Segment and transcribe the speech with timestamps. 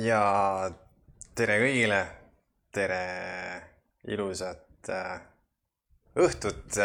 [0.00, 0.70] ja
[1.36, 2.00] tere kõigile,
[2.72, 3.02] tere
[4.08, 5.20] ilusat äh,
[6.16, 6.78] õhtut.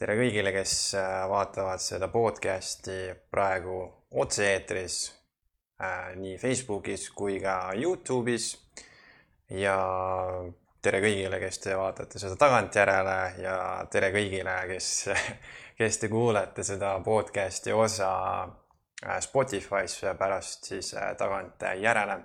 [0.00, 4.96] tere kõigile, kes äh, vaatavad seda podcast'i praegu otse-eetris
[5.82, 8.56] äh, nii Facebookis kui ka Youtube'is.
[9.54, 9.76] ja
[10.82, 13.56] tere kõigile, kes te vaatate seda tagantjärele ja
[13.90, 15.10] tere kõigile, kes,
[15.78, 18.10] kes te kuulete seda podcast'i osa
[19.06, 22.20] Äh, Spotify's pärast siis äh, tagantjärele.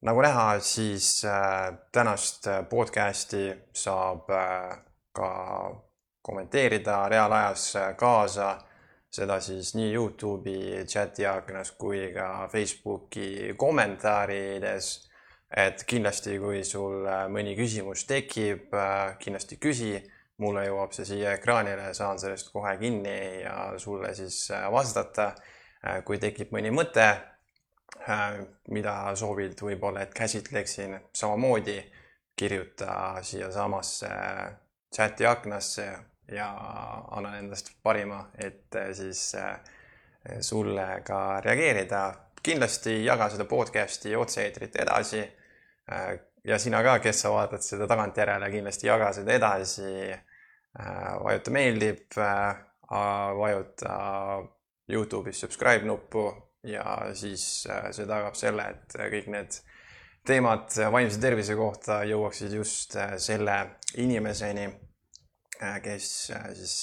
[0.00, 4.30] nagu näha, siis äh, tänast podcast'i saab
[5.12, 5.30] ka
[6.22, 8.58] kommenteerida reaalajas kaasa,
[9.10, 15.08] seda siis nii Youtube'i chati aknas kui ka Facebooki kommentaarides.
[15.56, 18.70] et kindlasti, kui sul mõni küsimus tekib,
[19.18, 19.94] kindlasti küsi
[20.42, 25.32] mulle jõuab see siia ekraanile, saan sellest kohe kinni ja sulle siis äh, vastata.
[25.78, 27.06] Äh, kui tekib mõni mõte,
[28.08, 28.38] äh,
[28.74, 31.78] mida soovid võib-olla, et käsitleksin samamoodi,
[32.38, 34.08] kirjuta siiasamasse
[34.94, 35.86] chati aknasse
[36.30, 36.46] ja
[37.16, 39.32] annan endast parima, et siis
[40.40, 42.02] sulle ka reageerida.
[42.42, 45.24] kindlasti jaga seda podcast'i otse-eetrit edasi.
[46.44, 50.14] ja sina ka, kes sa vaatad seda tagantjärele, kindlasti jaga seda edasi
[51.24, 52.56] vajuta meeldib, äh,
[53.38, 53.94] vajuta
[54.88, 56.84] Youtube'is subscribe nuppu ja
[57.14, 59.58] siis äh, see tagab selle, et kõik need
[60.28, 63.54] teemad vaimse tervise kohta jõuaksid just selle
[63.96, 64.66] inimeseni,
[65.82, 66.08] kes
[66.58, 66.74] siis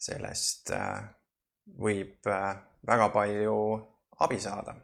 [0.00, 0.72] sellest
[1.84, 2.30] võib
[2.88, 3.58] väga palju
[4.24, 4.74] abi saada.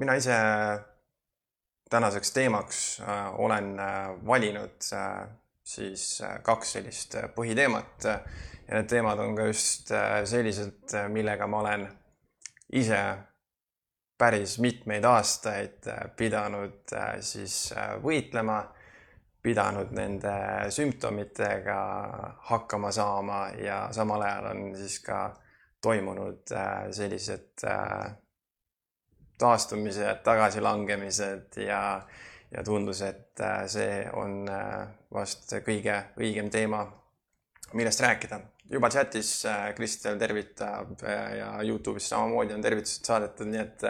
[0.00, 0.38] mina ise
[1.90, 2.80] tänaseks teemaks
[3.36, 3.76] olen
[4.26, 4.88] valinud
[5.64, 8.06] siis äh, kaks sellist äh, põhiteemat.
[8.68, 11.86] Ja need teemad on ka just äh, sellised, millega ma olen
[12.72, 13.02] ise
[14.18, 16.92] päris mitmeid aastaid pidanud
[17.26, 17.72] siis
[18.04, 18.60] võitlema,
[19.42, 20.34] pidanud nende
[20.70, 21.78] sümptomitega
[22.52, 25.24] hakkama saama ja samal ajal on siis ka
[25.82, 26.54] toimunud
[26.94, 27.66] sellised
[29.42, 31.82] taastumised, tagasilangemised ja
[32.56, 36.84] ja tundus, et äh, see on äh, vast kõige õigem teema,
[37.72, 38.40] millest rääkida.
[38.72, 43.84] juba chatis äh, Kristel tervitab ja Youtube'is samamoodi on tervitused saadetud, nii et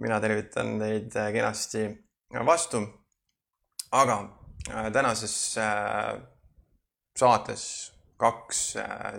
[0.00, 1.86] mina tervitan teid kenasti
[2.46, 2.82] vastu.
[3.92, 4.16] aga
[4.92, 5.34] tänases
[7.18, 7.64] saates
[8.16, 8.60] kaks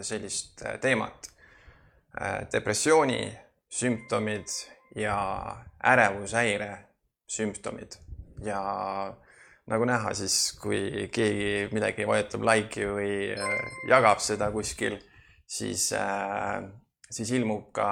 [0.01, 1.29] sellist teemat.
[2.51, 3.37] depressiooni
[3.69, 4.47] sümptomid
[4.95, 5.17] ja
[5.83, 6.77] ärevushäire
[7.27, 8.02] sümptomid
[8.45, 8.61] ja
[9.71, 13.57] nagu näha, siis kui keegi midagi vajutab like'i või äh,
[13.89, 14.97] jagab seda kuskil,
[15.47, 16.63] siis, äh,
[17.09, 17.89] siis ilmub ka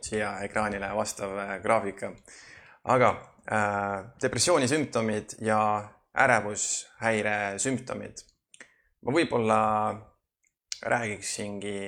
[0.00, 2.14] siia ekraanile vastav äh, graafika.
[2.84, 3.10] aga
[4.22, 5.58] depressiooni sümptomid ja
[6.14, 8.22] ärevushäire sümptomid.
[9.02, 9.58] ma võib-olla
[10.82, 11.80] räägiksingi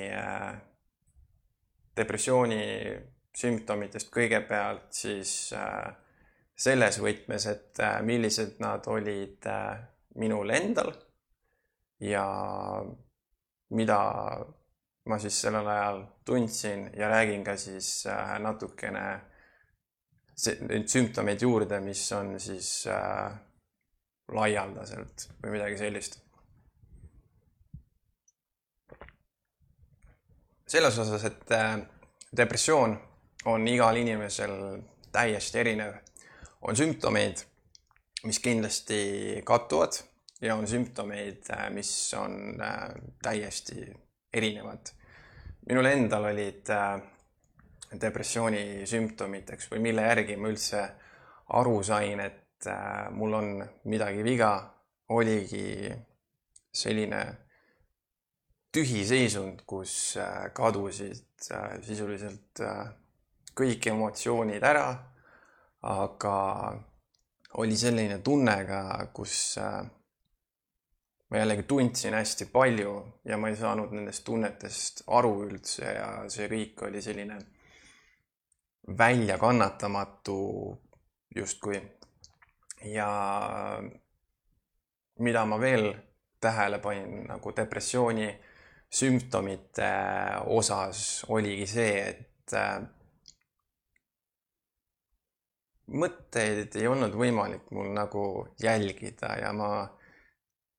[1.96, 2.62] depressiooni
[3.36, 5.92] sümptomitest kõigepealt siis äh,
[6.56, 9.78] selles võtmes, et äh, millised nad olid äh,
[10.20, 10.92] minul endal
[12.02, 12.24] ja
[13.72, 13.98] mida
[15.08, 19.04] ma siis sellel ajal tundsin ja räägin ka siis äh, natukene
[20.68, 22.86] neid sümptomeid juurde, mis on siis
[24.32, 26.18] laialdaselt või midagi sellist.
[30.72, 31.52] selles osas, et
[32.36, 32.96] depressioon
[33.52, 34.54] on igal inimesel
[35.12, 35.98] täiesti erinev
[36.62, 37.42] on sümptomeid,
[38.24, 39.98] mis kindlasti kattuvad
[40.42, 42.90] ja on sümptomeid, äh, mis on äh,
[43.22, 43.86] täiesti
[44.32, 44.86] erinevad.
[45.68, 47.02] minul endal olid äh,
[48.00, 50.82] depressiooni sümptomiteks või mille järgi ma üldse
[51.58, 52.66] aru sain, et
[53.10, 53.48] mul on
[53.90, 54.52] midagi viga,
[55.10, 55.90] oligi
[56.72, 57.20] selline
[58.72, 60.16] tühi seisund, kus
[60.54, 61.50] kadusid
[61.82, 62.62] sisuliselt
[63.58, 64.86] kõik emotsioonid ära
[65.82, 66.36] aga
[67.54, 68.82] oli selline tunne ka,
[69.14, 69.82] kus äh,
[71.30, 72.92] ma jällegi tundsin hästi palju
[73.24, 77.38] ja ma ei saanud nendest tunnetest aru üldse ja see kõik oli selline
[78.98, 80.38] väljakannatamatu
[81.36, 81.82] justkui.
[82.84, 83.08] ja
[85.18, 85.92] mida ma veel
[86.40, 88.28] tähele panin nagu depressiooni
[88.92, 89.92] sümptomite
[90.46, 92.82] osas oligi see, et äh,
[95.92, 98.24] mõtteid ei olnud võimalik mul nagu
[98.62, 99.72] jälgida ja ma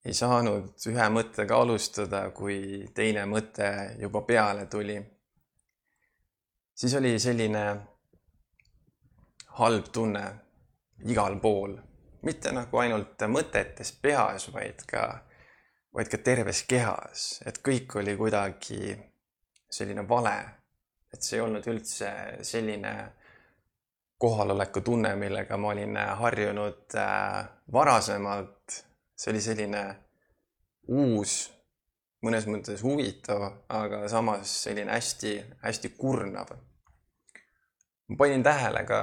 [0.06, 3.69] ei saanud ühe mõttega alustada, kui teine mõte
[4.01, 4.98] juba peale tuli.
[6.75, 7.63] siis oli selline
[9.60, 10.24] halb tunne
[11.06, 11.77] igal pool,
[12.21, 15.06] mitte nagu ainult mõtetes peas, vaid ka,
[15.94, 18.98] vaid ka terves kehas, et kõik oli kuidagi
[19.69, 20.38] selline vale.
[21.13, 22.10] et see ei olnud üldse
[22.42, 22.94] selline
[24.18, 28.83] kohaloleku tunne, millega ma olin harjunud äh, varasemalt.
[29.15, 29.81] see oli selline
[30.88, 31.33] uus,
[32.25, 36.56] mõnes mõttes huvitav, aga samas selline hästi-hästi kurnav.
[38.07, 39.01] ma panin tähele ka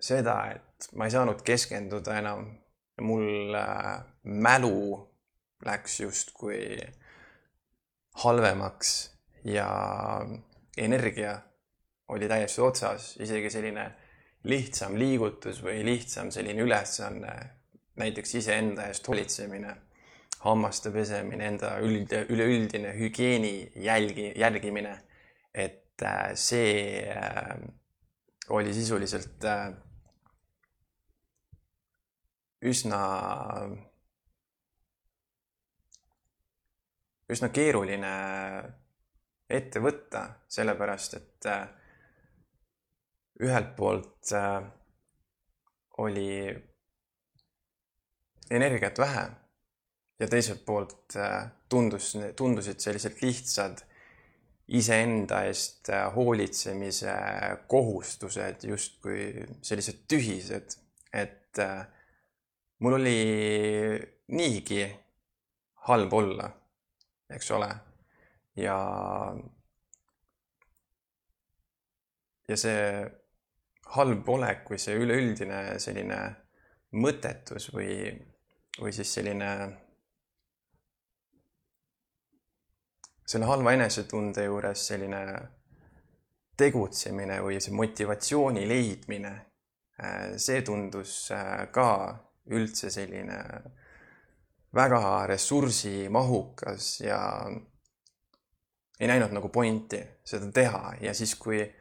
[0.00, 2.58] seda, et ma ei saanud keskenduda enam.
[3.00, 5.10] mul äh, mälu
[5.64, 6.76] läks justkui
[8.24, 9.68] halvemaks ja
[10.76, 11.38] energia
[12.08, 13.90] oli täiesti otsas, isegi selline
[14.44, 17.34] lihtsam liigutus või lihtsam selline ülesanne,
[18.00, 19.74] näiteks iseenda eest hoolitsemine,
[20.46, 24.98] hammaste pesemine, enda üld, üleüldine hügieeni jälgi, järgimine.
[25.54, 27.58] et äh, see äh,
[28.48, 29.44] oli sisuliselt
[32.62, 33.00] üsna,
[37.30, 38.14] üsna keeruline
[39.50, 41.64] ette võtta, sellepärast et äh,
[43.40, 44.62] ühelt poolt äh,
[45.98, 46.54] oli
[48.50, 49.28] energiat vähe
[50.20, 53.84] ja teiselt poolt äh, tundus, tundusid sellised lihtsad
[54.70, 57.14] iseenda eest hoolitsemise
[57.68, 60.76] kohustused justkui sellised tühised,
[61.12, 61.86] et äh,
[62.78, 63.16] mul oli
[64.36, 64.84] niigi
[65.88, 66.50] halb olla,
[67.34, 67.70] eks ole.
[68.60, 68.76] ja,
[72.48, 72.76] ja see
[73.96, 76.18] halb olek või see üleüldine selline
[77.00, 78.10] mõttetus või,
[78.78, 79.50] või siis selline,
[83.26, 85.22] selle halva enesetunde juures selline
[86.60, 89.34] tegutsemine või see motivatsiooni leidmine,
[90.36, 91.30] see tundus
[91.74, 91.88] ka
[92.50, 93.38] üldse selline
[94.74, 97.20] väga ressursimahukas ja
[99.00, 100.94] ei näinud nagu pointi seda teha.
[101.00, 101.79] Ja siis, kui äh,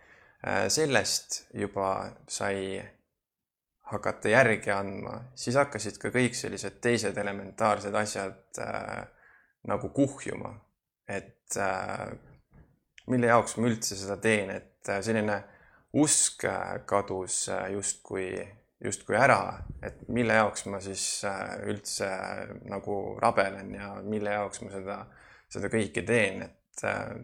[0.72, 1.90] sellest juba
[2.32, 2.80] sai
[3.92, 9.04] hakata järgi andma, siis hakkasid ka kõik sellised teised elementaarsed asjad äh,
[9.68, 10.54] nagu kuhjuma.
[11.10, 12.12] et äh,
[13.10, 15.40] mille jaoks ma üldse seda teen, et äh, selline
[15.98, 18.30] usk äh, kadus äh, justkui
[18.84, 24.62] justkui ära, et mille jaoks ma siis äh, üldse äh, nagu rabelen ja mille jaoks
[24.64, 25.00] ma seda,
[25.52, 27.18] seda kõike teen, et äh,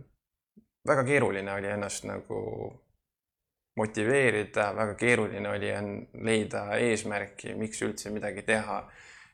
[0.87, 2.41] väga keeruline oli ennast nagu
[3.75, 5.71] motiveerida, väga keeruline oli
[6.23, 8.77] leida eesmärki, miks üldse midagi teha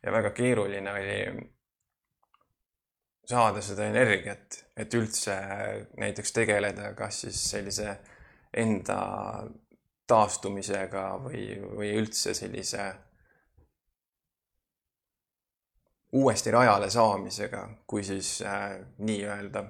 [0.04, 1.18] ja väga keeruline oli
[3.30, 5.36] saada seda energiat, et üldse
[6.02, 7.94] näiteks tegeleda kas siis sellise
[8.58, 8.98] enda
[10.10, 11.46] taastumisega või,
[11.78, 12.90] või üldse sellise
[16.12, 19.64] uuesti rajale saamisega, kui siis äh, nii-öelda.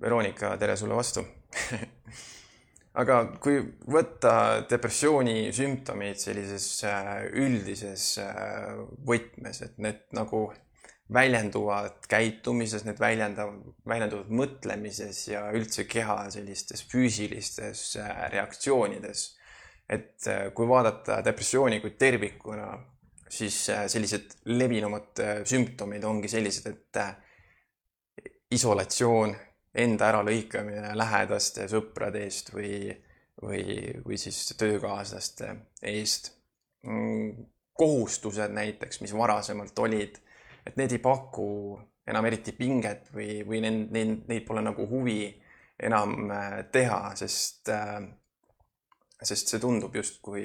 [0.00, 1.24] Veronika, tere sulle vastu
[2.98, 3.60] aga kui
[3.90, 4.32] võtta
[4.70, 10.48] depressiooni sümptomid sellises äh, üldises äh, võtmes, et need nagu
[11.14, 19.34] väljenduvad käitumises, need väljendavad, väljenduvad mõtlemises ja üldse keha sellistes füüsilistes äh, reaktsioonides.
[19.88, 22.66] et kui vaadata depressiooni kui tervikuna,
[23.32, 26.98] siis sellised levinumad sümptomid ongi sellised, et
[28.52, 29.32] isolatsioon,
[29.74, 32.88] enda äralõikamine lähedaste sõprade eest või,
[33.42, 33.62] või,
[34.04, 36.32] või siis töökaaslaste eest.
[37.78, 40.16] Kohustused näiteks, mis varasemalt olid
[40.68, 41.48] et need ei paku
[42.08, 45.22] enam eriti pinget või, või neid, neid, neid pole nagu huvi
[45.88, 48.00] enam äh, teha, sest, äh,
[49.22, 50.44] sest see tundub justkui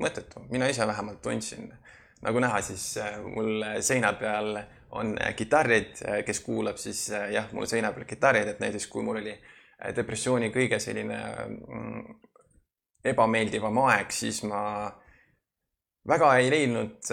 [0.00, 0.44] mõttetu.
[0.50, 1.70] mina ise vähemalt tundsin.
[2.22, 4.58] nagu näha, siis äh, mul seina peal
[4.96, 9.34] on kitarrid, kes kuulab, siis jah, mul seina peal kitarrid, et näiteks kui mul oli
[9.96, 12.16] depressiooni kõige selline mm,
[13.12, 14.62] ebameeldivam aeg, siis ma
[16.08, 17.10] väga ei leidnud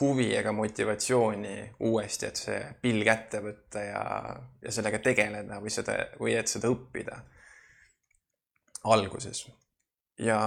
[0.00, 1.56] huvi ega motivatsiooni
[1.86, 4.04] uuesti, et see pill kätte võtta ja,
[4.62, 7.20] ja sellega tegeleda või seda, või et seda õppida
[8.88, 9.44] alguses.
[10.18, 10.40] ja,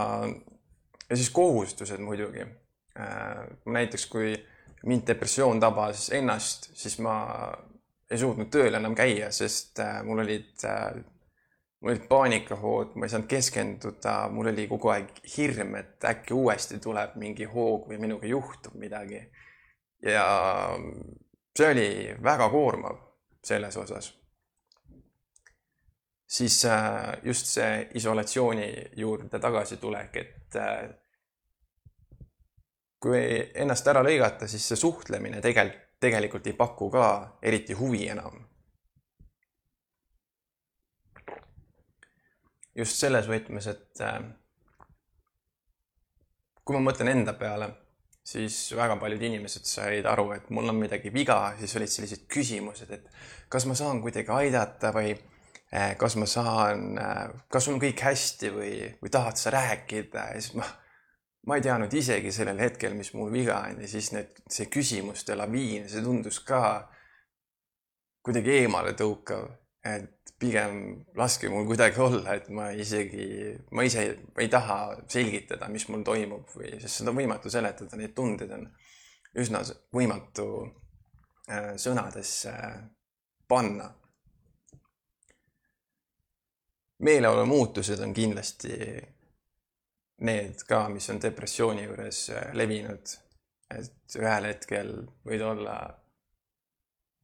[1.10, 2.46] ja siis kohustused muidugi.
[2.94, 4.36] Äh, näiteks kui
[4.84, 7.16] mind depressioon tabas ennast, siis ma
[8.12, 10.98] ei suutnud tööl enam käia, sest äh, mul olid, äh,
[11.82, 16.82] mul olid paanikahood, ma ei saanud keskenduda, mul oli kogu aeg hirm, et äkki uuesti
[16.84, 19.24] tuleb mingi hoog või minuga juhtub midagi
[20.04, 20.26] ja
[21.58, 21.88] see oli
[22.24, 23.00] väga koormav
[23.44, 24.14] selles osas.
[26.28, 30.56] siis äh, just see isolatsiooni juurde tagasitulek, et
[33.04, 33.20] kui
[33.60, 37.06] ennast ära lõigata, siis see suhtlemine tegelikult, tegelikult ei paku ka
[37.44, 38.42] eriti huvi enam.
[42.74, 44.16] just selles võtmes, et äh,
[46.66, 47.68] kui ma mõtlen enda peale,
[48.26, 52.90] siis väga paljud inimesed said aru, et mul on midagi viga, siis olid sellised küsimused,
[52.90, 53.06] et
[53.54, 55.14] kas ma saan kuidagi aidata või
[55.74, 60.42] Eh, kas ma saan, eh, kas on kõik hästi või, või tahad sa rääkida ja
[60.42, 60.68] siis ma,
[61.48, 65.36] ma ei teadnud isegi sellel hetkel, mis mul viga on ja siis need, see küsimuste
[65.36, 66.62] laviin, see tundus ka
[68.24, 69.50] kuidagi eemale tõukav,
[69.84, 70.78] et pigem
[71.20, 73.26] laske mul kuidagi olla, et ma isegi,
[73.76, 74.06] ma ise
[74.40, 74.80] ei taha
[75.12, 78.66] selgitada, mis mul toimub või, sest seda on võimatu seletada, neid tundeid on
[79.40, 79.64] üsna
[79.96, 80.48] võimatu
[81.50, 82.54] äh, sõnadesse
[83.50, 83.90] panna.
[87.04, 88.78] Meeleolu muutused on kindlasti
[90.24, 93.20] need ka, mis on depressiooni juures äh, levinud.
[93.74, 94.90] et ühel hetkel
[95.26, 95.76] võid olla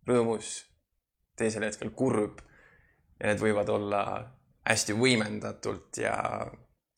[0.08, 0.54] rõõmus,
[1.38, 2.40] teisel hetkel kurb
[3.20, 4.02] ja need võivad olla
[4.66, 6.16] hästi võimendatult ja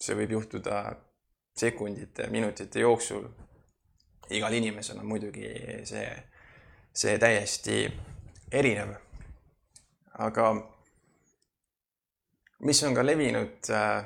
[0.02, 0.84] see võib juhtuda
[1.58, 3.28] sekundite, minutite jooksul.
[4.30, 5.50] igal inimesel on muidugi
[5.84, 6.08] see,
[6.94, 7.84] see täiesti
[8.52, 8.96] erinev.
[10.20, 10.54] aga
[12.60, 14.06] mis on ka levinud äh,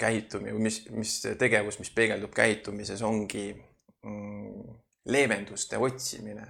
[0.00, 4.80] käitumine või mis, mis tegevus, mis peegeldub käitumises, ongi mm,
[5.12, 6.46] leevenduste otsimine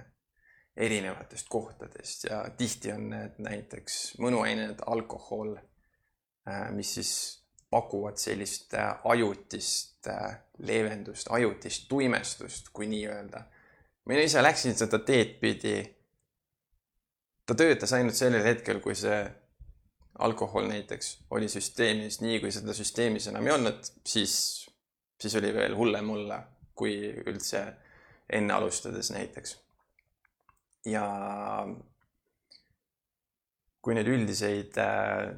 [0.77, 5.55] erinevatest kohtadest ja tihti on need näiteks mõnuained, alkohol,
[6.47, 7.13] äh, mis siis
[7.71, 13.43] pakuvad sellist äh, ajutist äh, leevendust, ajutist tuimestust, kui nii öelda.
[14.05, 15.75] mina ise läksin seda teed pidi.
[17.45, 19.19] ta töötas ainult sellel hetkel, kui see
[20.19, 24.33] alkohol näiteks oli süsteemis, nii kui seda süsteemis enam ei olnud, siis,
[25.21, 26.41] siis oli veel hullem olla,
[26.75, 27.63] kui üldse
[28.29, 29.57] enne alustades näiteks.
[30.85, 31.05] ja
[33.81, 35.31] kui neid üldiseid äh,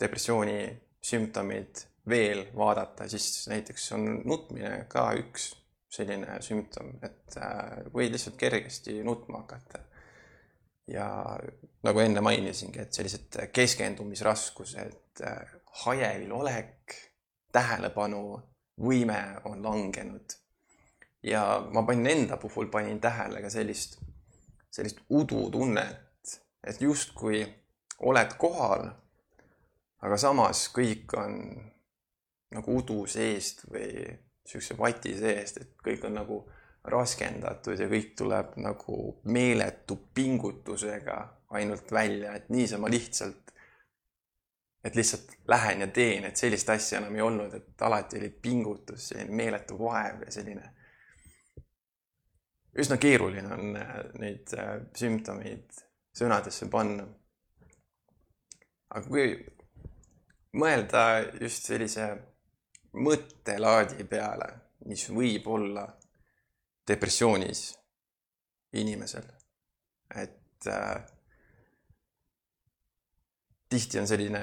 [0.00, 0.58] depressiooni
[1.04, 5.50] sümptomeid veel vaadata, siis näiteks on nutmine ka üks
[5.96, 9.85] selline sümptom, et äh, võid lihtsalt kergesti nutma hakata
[10.88, 11.06] ja
[11.82, 15.22] nagu enne mainisingi, et sellised keskendumisraskused,
[15.84, 16.94] hajevil olek,
[17.52, 18.22] tähelepanu
[18.80, 20.36] võime on langenud.
[21.22, 21.42] ja
[21.74, 23.98] ma panin enda puhul, panin tähele ka sellist,
[24.70, 27.40] sellist udutunnet, et justkui
[27.98, 28.86] oled kohal,
[30.06, 31.40] aga samas kõik on
[32.54, 34.04] nagu udu seest või
[34.46, 36.38] siukse vati seest, et kõik on nagu
[36.86, 41.18] raskendatud ja kõik tuleb nagu meeletu pingutusega
[41.56, 43.52] ainult välja, et niisama lihtsalt,
[44.84, 49.08] et lihtsalt lähen ja teen, et sellist asja enam ei olnud, et alati oli pingutus,
[49.10, 50.72] selline meeletu vaev ja selline.
[52.76, 55.78] üsna keeruline on äh, neid äh, sümptomeid
[56.16, 57.06] sõnadesse panna.
[58.90, 59.30] aga kui
[60.56, 61.02] mõelda
[61.40, 62.08] just sellise
[62.96, 64.48] mõttelaadi peale,
[64.88, 65.86] mis võib olla
[66.88, 67.78] depressioonis
[68.72, 69.24] inimesel.
[70.14, 71.02] et äh,
[73.68, 74.42] tihti on selline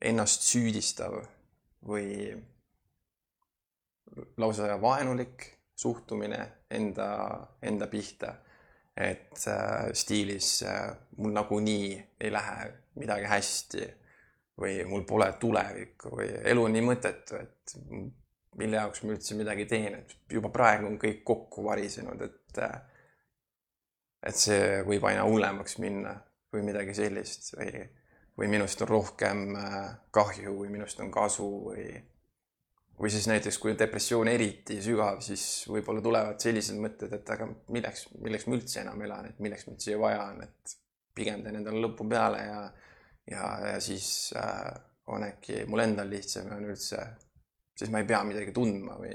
[0.00, 1.16] ennast süüdistav
[1.86, 2.34] või
[4.36, 6.40] lausa vaenulik suhtumine
[6.70, 7.08] enda,
[7.62, 8.34] enda pihta.
[8.96, 13.88] et äh, stiilis äh, mul nagunii ei lähe midagi hästi
[14.60, 17.74] või mul pole tulevikku või elu on nii mõttetu, et
[18.58, 22.62] mille jaoks ma üldse midagi teen, et juba praegu on kõik kokku varisenud, et
[24.26, 26.16] et see võib aina hullemaks minna
[26.54, 27.84] või midagi sellist või,
[28.38, 31.86] või minust on rohkem äh, kahju või minust on kasu või
[32.96, 38.06] või siis näiteks, kui depressioon eriti sügav, siis võib-olla tulevad sellised mõtted, et aga milleks,
[38.24, 40.76] milleks ma üldse enam elan, et milleks mind siia vaja on, et
[41.16, 42.62] pigem teen endale lõpu peale ja
[43.30, 44.72] ja, ja siis äh,
[45.06, 47.02] on äkki mul endal lihtsam ja on üldse
[47.76, 49.14] siis ma ei pea midagi tundma või,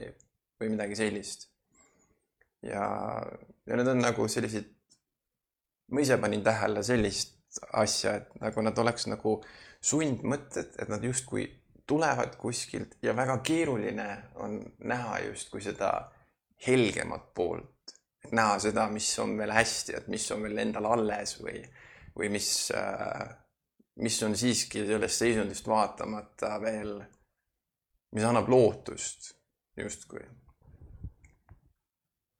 [0.62, 1.50] või midagi sellist.
[2.65, 2.86] ja,
[3.65, 4.70] ja need on nagu sellised,
[5.91, 7.39] ma ise panin tähele sellist
[7.75, 9.39] asja, et nagu nad oleks nagu
[9.82, 11.48] sundmõtted, et nad justkui
[11.89, 14.08] tulevad kuskilt ja väga keeruline
[14.39, 15.91] on näha justkui seda
[16.68, 21.36] helgemat poolt, et näha seda, mis on veel hästi, et mis on veel endal alles
[21.41, 21.63] või,
[22.15, 23.25] või mis, äh,
[24.06, 27.00] mis on siiski sellest seisundist vaatamata veel
[28.12, 29.34] mis annab lootust
[29.77, 30.24] justkui.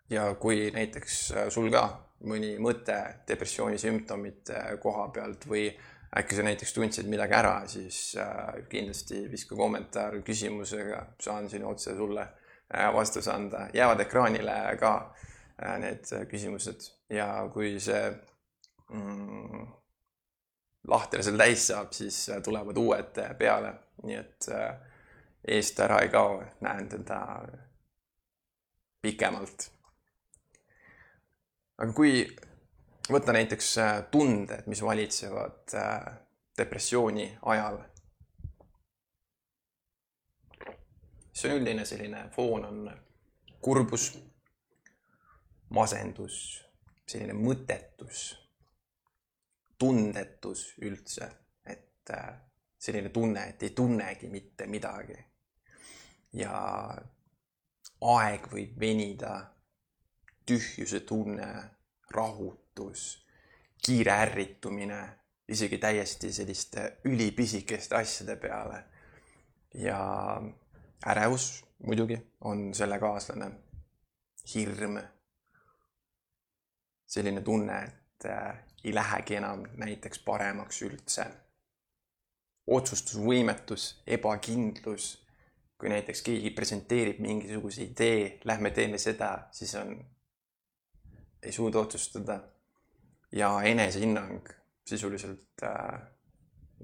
[0.10, 1.86] ja kui näiteks äh, sul ka
[2.28, 2.98] mõni mõte
[3.28, 5.70] depressiooni sümptomite koha pealt või
[6.18, 11.96] äkki sa näiteks tundsid midagi ära, siis äh, kindlasti viska kommentaar küsimusega, saan siin otse
[11.96, 13.68] sulle äh, vastuse anda.
[13.74, 14.94] jäävad ekraanile ka
[15.64, 18.12] äh, need küsimused ja kui see
[18.92, 19.68] mm,
[20.92, 23.74] lahter seal täis saab, siis tulevad uued peale,
[24.04, 24.52] nii et
[25.48, 27.20] eest ära ei kao, näen teda
[29.02, 29.72] pikemalt.
[31.78, 32.26] aga kui
[33.10, 36.12] võtta näiteks äh, tunded, mis valitsevad äh,
[36.58, 37.82] depressiooni ajal.
[41.34, 42.80] see on üldine selline foon on
[43.64, 44.12] kurbus,
[45.74, 46.36] masendus,
[47.08, 48.26] selline mõttetus,
[49.80, 51.30] tundetus üldse,
[51.66, 52.30] et äh,
[52.78, 55.18] selline tunne, et ei tunnegi mitte midagi.
[56.34, 56.56] Ja
[58.02, 59.36] aeg võib venida,
[60.46, 61.52] tühjuse tunne,
[62.12, 63.26] rahu ärritus,
[63.84, 68.84] kiire ärritumine, isegi täiesti selliste ülipisikeste asjade peale.
[69.74, 70.42] ja
[71.08, 73.52] ärevus muidugi on selle kaaslane,
[74.54, 74.98] hirm,
[77.08, 81.26] selline tunne, et äh, ei lähegi enam näiteks paremaks üldse.
[82.68, 85.21] otsustusvõimetus, ebakindlus,
[85.82, 89.96] kui näiteks keegi presenteerib mingisuguse idee, lähme teeme seda, siis on,
[91.42, 92.36] ei suuda otsustada
[93.34, 94.52] ja enesehinnang
[94.86, 96.02] sisuliselt äh,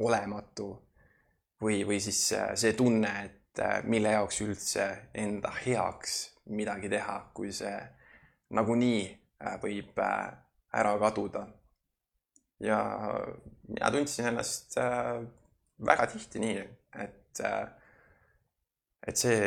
[0.01, 0.72] olematu
[1.62, 6.18] või, või siis äh, see tunne, et äh, mille jaoks üldse enda heaks
[6.50, 7.77] midagi teha, kui see
[8.58, 10.34] nagunii äh, võib äh,
[10.74, 11.48] ära kaduda.
[12.60, 12.82] ja
[13.68, 15.22] mina tundsin ennast äh,
[15.86, 16.63] väga tihti nii,
[17.04, 17.68] et äh,,
[19.08, 19.38] et see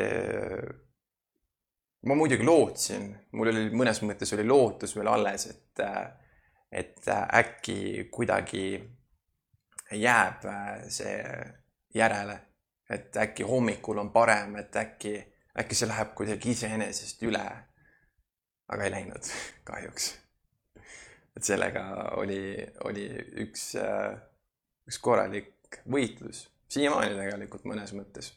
[2.06, 5.82] ma muidugi lootsin, mul oli mõnes mõttes oli lootus veel alles, et
[6.70, 8.64] et äkki kuidagi
[9.98, 10.46] jääb
[10.88, 11.16] see
[11.94, 12.36] järele,
[12.90, 15.16] et äkki hommikul on parem, et äkki,
[15.58, 17.44] äkki see läheb kuidagi iseenesest üle.
[18.70, 19.30] aga ei läinud
[19.68, 20.12] kahjuks.
[21.36, 21.84] et sellega
[22.22, 23.08] oli, oli
[23.44, 23.74] üks,
[24.86, 28.32] üks korralik võitlus, siiamaani tegelikult mõnes mõttes.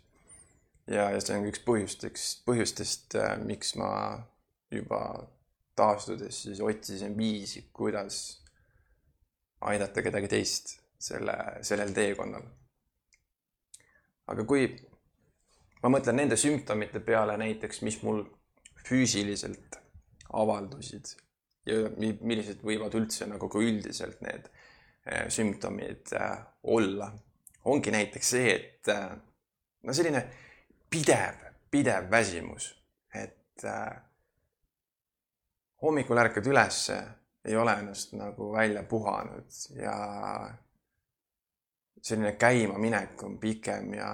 [0.87, 3.91] Ja, ja see on üks põhjusteks, põhjustest, miks ma
[4.73, 5.03] juba
[5.75, 8.43] taastudes siis otsisin viisi, kuidas
[9.61, 12.43] aidata kedagi teist selle, sellel teekonnal.
[14.27, 14.67] aga kui
[15.83, 18.23] ma mõtlen nende sümptomite peale näiteks, mis mul
[18.87, 19.79] füüsiliselt
[20.33, 21.15] avaldusid
[21.67, 24.47] ja millised võivad üldse nagu ka üldiselt need
[25.07, 27.11] eh, sümptomid eh, olla,
[27.65, 28.89] ongi näiteks see, et
[29.83, 30.23] no selline
[30.93, 31.39] pidev,
[31.73, 32.69] pidev väsimus,
[33.17, 33.65] et
[35.81, 36.99] hommikul ärkad ülesse,
[37.45, 39.95] ei ole ennast nagu välja puhanud ja
[42.03, 44.11] selline käimaminek on pikem ja,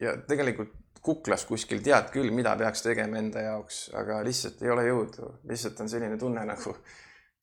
[0.00, 0.74] ja tegelikult
[1.06, 5.80] kuklas kuskil tead küll, mida peaks tegema enda jaoks, aga lihtsalt ei ole jõudu, lihtsalt
[5.84, 6.74] on selline tunne nagu,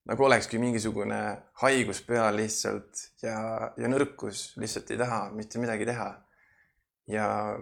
[0.09, 1.21] nagu olekski mingisugune
[1.63, 3.37] haigus peal lihtsalt ja,
[3.79, 6.09] ja nõrkus, lihtsalt ei taha mitte midagi teha.
[7.07, 7.57] Ja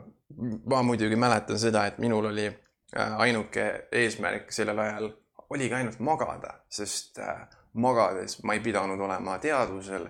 [0.65, 5.09] ma muidugi mäletan seda, et minul oli äh, ainuke eesmärk sellel ajal
[5.49, 10.09] oligi ainult magada, sest äh, magades ma ei pidanud olema teadvusel.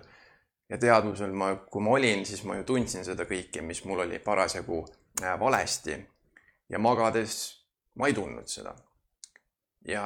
[0.68, 4.18] ja teadvusel ma, kui ma olin, siis ma ju tundsin seda kõike, mis mul oli
[4.18, 4.84] parasjagu
[5.22, 5.98] äh, valesti.
[6.68, 7.40] ja magades
[7.94, 8.74] ma ei tundnud seda.
[9.88, 10.04] ja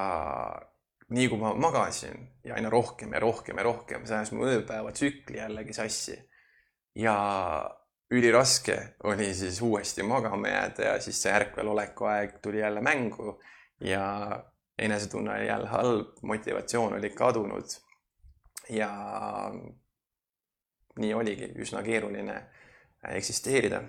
[1.09, 5.39] nii kui ma magasin ja aina rohkem ja rohkem ja rohkem, see ajas mu ööpäevatsükli
[5.39, 6.17] jällegi sassi.
[6.95, 7.17] ja
[8.11, 13.40] üliraske oli siis uuesti magama jääda ja siis see ärkvel oleku aeg tuli jälle mängu
[13.81, 14.45] ja
[14.79, 17.64] enesetunne oli jälle halb, motivatsioon oli kadunud.
[18.71, 18.90] ja
[20.99, 22.42] nii oligi üsna keeruline
[23.09, 23.83] eksisteerida.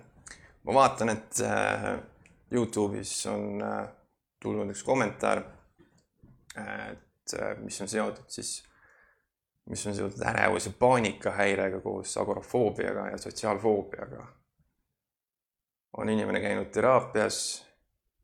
[0.63, 1.99] ma vaatan, et äh,
[2.51, 3.87] Youtube'is on äh,
[4.41, 5.41] tulnud üks kommentaar,
[6.55, 8.66] et äh, mis on seotud siis,
[9.67, 14.27] mis on seotud ärevuse paanikahäirega koos agorafoobiaga ja sotsiaalfoobiaga.
[15.97, 17.65] on inimene käinud teraapias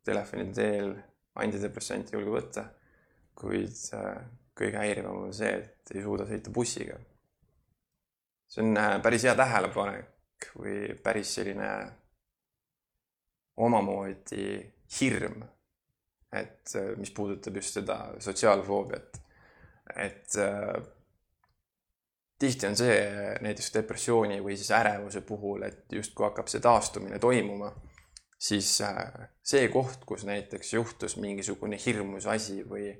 [0.04, 0.94] telefoni teel
[1.34, 2.64] antidepressanti julge võtta,
[3.34, 4.20] kuid äh,
[4.54, 6.98] kõige häirivam on see, et ei suuda sõita bussiga.
[8.48, 11.70] see on äh, päris hea tähelepanek või päris selline
[13.56, 14.46] omamoodi
[15.00, 15.42] hirm,
[16.32, 19.20] et äh, mis puudutab just seda sotsiaalfoobiat,
[19.96, 20.36] et
[22.44, 23.00] tihti on see
[23.44, 27.72] näiteks depressiooni või siis ärevuse puhul, et justkui hakkab see taastumine toimuma
[28.44, 32.90] siis äh, see koht, kus näiteks juhtus mingisugune hirmus asi või,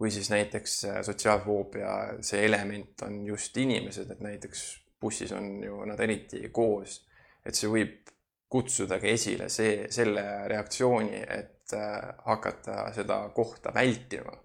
[0.00, 4.64] või siis näiteks äh, sotsiaalfoobia, see element on just inimesed, et näiteks
[5.00, 7.02] bussis on ju nad eriti koos,
[7.44, 8.12] et see võib
[8.54, 14.40] kutsuda ka esile see, selle reaktsiooni, et äh, hakata seda kohta vältima.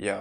[0.00, 0.16] ja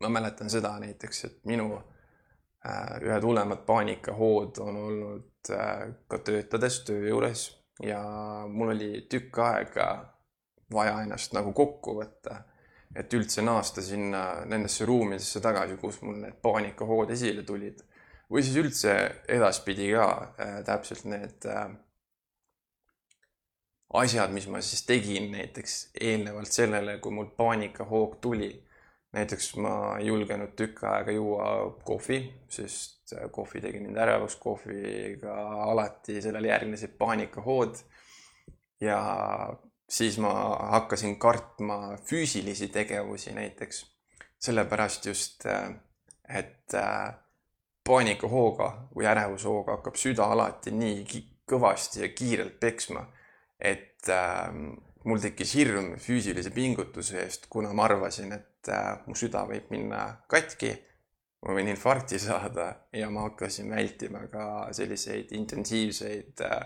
[0.00, 6.80] ma mäletan seda näiteks, et minu äh, ühed hullemad paanikahood on olnud äh, ka töötades
[6.84, 7.48] töö juures
[7.82, 8.00] ja
[8.48, 9.90] mul oli tükk aega
[10.72, 12.42] vaja ennast nagu kokku võtta
[12.96, 17.84] et üldse naasta sinna nendesse ruumidesse tagasi, kus mul need paanikahood esile tulid.
[18.30, 18.92] või siis üldse
[19.28, 20.06] edaspidi ka
[20.38, 21.70] äh, täpselt need äh,
[24.02, 28.52] asjad, mis ma siis tegin näiteks eelnevalt sellele, kui mul paanikahoog tuli.
[29.12, 31.46] Näiteks ma ei julgenud tükk aega juua
[31.84, 35.34] kohvi, sest äh, kohvi tegi mind ärevaks, kohviga
[35.66, 37.82] alati sellele järgnesid paanikahood.
[38.80, 39.00] ja
[39.88, 40.32] siis ma
[40.76, 43.86] hakkasin kartma füüsilisi tegevusi näiteks.
[44.38, 45.74] sellepärast just, äh,
[46.28, 47.14] et äh,
[47.84, 51.04] paanikahooga või ärevushooga hakkab süda alati nii
[51.50, 53.02] kõvasti ja kiirelt peksma,
[53.58, 54.06] et
[55.04, 58.49] mul tekkis hirm füüsilise pingutuse eest, kuna ma arvasin, et
[59.06, 60.74] mu süda võib minna katki,
[61.46, 64.44] ma võin infarkti saada ja ma hakkasin vältima ka
[64.76, 66.60] selliseid intensiivseid äh,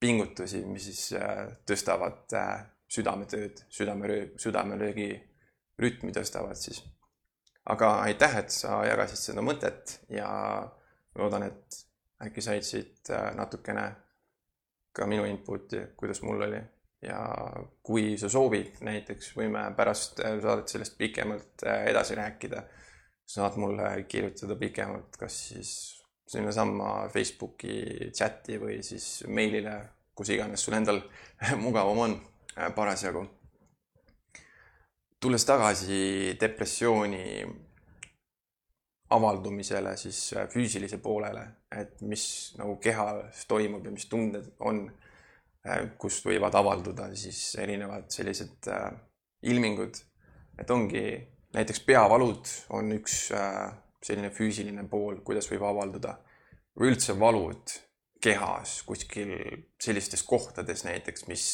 [0.00, 5.10] pingutusi, mis siis äh, tõstavad äh, südametööd, südameröö, südamelöögi
[5.78, 6.82] rütmi tõstavad siis.
[7.68, 10.28] aga aitäh, et sa jagasid seda mõtet ja
[11.18, 11.80] loodan, et
[12.24, 13.90] äkki said siit äh, natukene
[14.92, 16.60] ka minu input'i, kuidas mul oli
[17.02, 17.18] ja
[17.82, 22.62] kui sa soovid, näiteks võime pärast saadet sellest pikemalt edasi rääkida.
[23.28, 25.72] saad mulle kirjutada pikemalt, kas siis
[26.28, 29.74] sinnasamma Facebooki chati või siis meilile,
[30.14, 31.02] kus iganes sul endal
[31.64, 32.16] mugavam on
[32.56, 33.26] äh, parasjagu.
[35.20, 37.46] tulles tagasi depressiooni
[39.10, 45.07] avaldumisele siis äh, füüsilise poolele, et mis nagu kehas toimub ja mis tunded on, äh,
[45.98, 48.68] kust võivad avalduda siis erinevad sellised
[49.42, 49.98] ilmingud.
[50.58, 51.02] et ongi
[51.54, 53.18] näiteks peavalud on üks
[54.02, 56.14] selline füüsiline pool, kuidas võib avalduda
[56.78, 57.74] või üldse valud
[58.20, 59.34] kehas kuskil
[59.80, 61.44] sellistes kohtades näiteks, mis,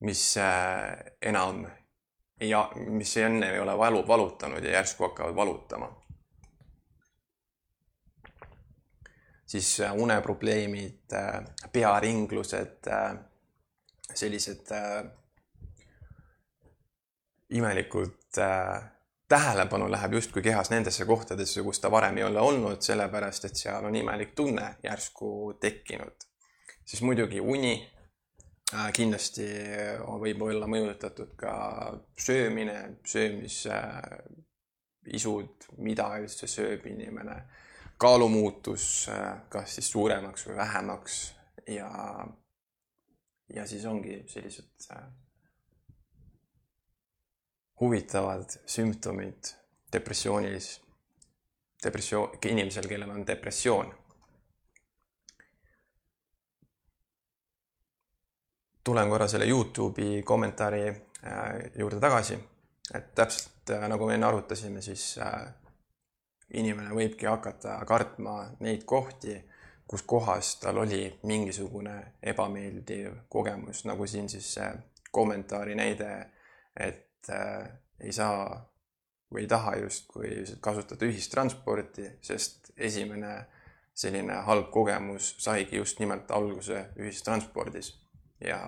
[0.00, 0.24] mis
[1.20, 1.66] enam
[2.40, 2.52] ei,
[2.88, 5.90] mis enne ei ole valu, valutanud ja järsku hakkavad valutama.
[9.48, 11.14] Siis uneprobleemid,
[11.72, 12.88] pearinglused,
[14.14, 14.72] sellised
[17.56, 18.40] imelikud
[19.28, 23.84] tähelepanu läheb justkui kehas nendesse kohtadesse, kus ta varem ei ole olnud, sellepärast et seal
[23.84, 26.16] on imelik tunne järsku tekkinud.
[26.84, 27.90] siis muidugi uni
[28.74, 29.46] äh, kindlasti
[30.20, 31.52] võib olla mõjutatud ka
[32.20, 33.76] söömine, söömisisud,
[35.76, 37.42] mida üldse sööb inimene,
[37.98, 41.34] kaalumuutus, äh, kas siis suuremaks või vähemaks
[41.66, 41.90] ja,
[43.54, 45.02] ja siis ongi sellised äh,
[47.80, 49.54] huvitavad sümptomid
[49.92, 50.80] depressioonis,
[51.84, 53.94] depressioon, inimesel, kellel on depressioon.
[58.88, 60.92] tulen korra selle Youtube'i kommentaari äh,
[61.76, 62.38] juurde tagasi,
[62.94, 65.42] et täpselt nagu me enne arutasime, siis äh,
[66.54, 69.36] inimene võibki hakata kartma neid kohti,
[69.88, 74.70] kus kohas tal oli mingisugune ebameeldiv kogemus, nagu siin siis see
[75.12, 76.10] kommentaari näide,
[76.76, 77.68] et äh,
[78.00, 78.48] ei saa
[79.32, 83.32] või ei taha justkui kasutada ühistransporti, sest esimene
[83.98, 87.94] selline halb kogemus saigi just nimelt alguse ühistranspordis.
[88.40, 88.60] ja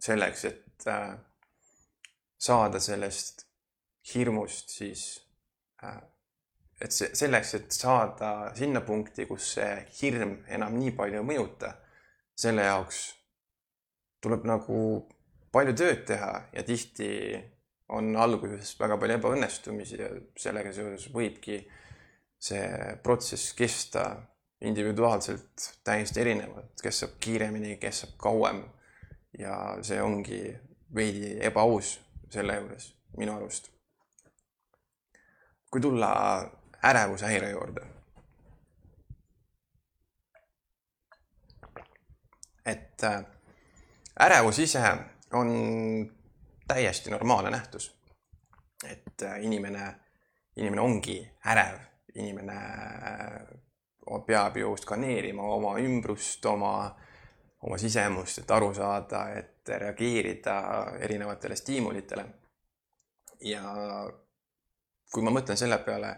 [0.00, 1.18] selleks, et äh,
[2.38, 3.44] saada sellest
[4.14, 5.02] hirmust, siis
[5.84, 5.98] äh,
[6.80, 11.72] et see, selleks, et saada sinna punkti, kus see hirm enam nii palju ei mõjuta,
[12.38, 13.02] selle jaoks
[14.22, 14.80] tuleb nagu
[15.54, 17.10] palju tööd teha ja tihti
[17.96, 21.62] on alguses väga palju ebaõnnestumisi ja sellega seoses võibki
[22.38, 22.66] see
[23.02, 24.04] protsess kesta
[24.60, 28.64] individuaalselt täiesti erinevalt, kes saab kiiremini, kes saab kauem.
[29.38, 30.40] ja see ongi
[30.94, 31.98] veidi ebaaus
[32.32, 32.86] selle juures
[33.20, 33.70] minu arust.
[35.70, 36.08] kui tulla
[36.84, 37.80] ärevushäire juurde.
[42.68, 43.24] et äh,
[44.20, 44.80] ärevus ise
[45.32, 45.48] on
[46.68, 47.98] täiesti normaalne nähtus.
[48.84, 49.94] et äh, inimene,
[50.56, 51.78] inimene ongi ärev,
[52.14, 56.96] inimene äh, peab ju skaneerima oma ümbrust, oma,
[57.62, 60.60] oma sisemust, et aru saada, et reageerida
[61.00, 62.24] erinevatele stiimulitele.
[63.40, 63.62] ja
[65.12, 66.14] kui ma mõtlen selle peale,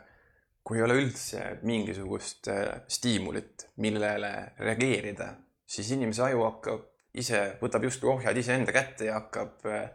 [0.64, 5.32] kui ei ole üldse mingisugust äh, stiimulit, millele reageerida,
[5.66, 6.86] siis inimese aju hakkab
[7.20, 9.88] ise, võtab justkui ohjad iseenda kätte ja hakkab äh,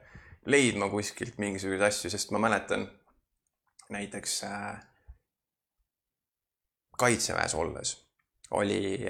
[0.50, 2.88] leidma kuskilt mingisuguseid asju, sest ma mäletan
[3.94, 4.74] näiteks äh,
[6.98, 8.02] kaitseväes olles
[8.56, 9.02] oli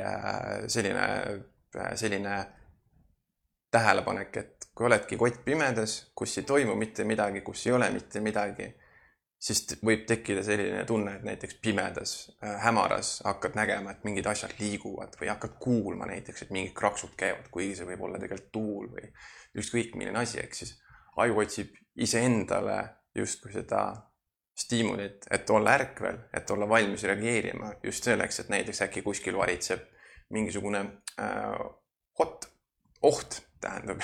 [0.72, 1.02] selline,
[2.00, 2.38] selline
[3.72, 8.24] tähelepanek, et kui oledki kott pimedas, kus ei toimu mitte midagi, kus ei ole mitte
[8.24, 8.70] midagi
[9.46, 14.56] siis võib tekkida selline tunne, et näiteks pimedas äh,, hämaras hakkad nägema, et mingid asjad
[14.60, 18.90] liiguvad või hakkad kuulma näiteks, et mingid kraksud käivad, kuigi see võib olla tegelikult tuul
[18.96, 19.12] või
[19.62, 20.74] ükskõik milline asi, ehk siis
[21.22, 22.80] aju otsib iseendale
[23.16, 23.86] justkui seda
[24.56, 29.84] stiimulit, et olla ärkvel, et olla valmis reageerima just selleks, et näiteks äkki kuskil varitseb
[30.34, 30.86] mingisugune
[31.22, 31.66] äh,
[32.20, 32.48] hot,
[33.02, 34.02] oht tähendab.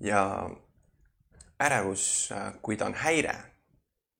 [0.00, 0.48] Ja
[1.60, 3.34] ärevus, äh, kui ta on häire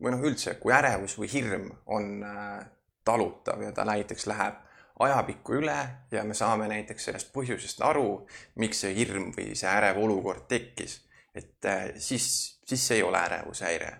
[0.02, 2.64] või noh, üldse, kui ärevus või hirm on äh,
[3.04, 4.61] talutav ja ta näiteks läheb
[5.00, 5.76] ajapikku üle
[6.11, 8.24] ja me saame näiteks sellest põhjusest aru,
[8.62, 11.00] miks see hirm või see ärev olukord tekkis,
[11.35, 12.26] et äh, siis,
[12.66, 13.92] siis see ei ole ärevushäire.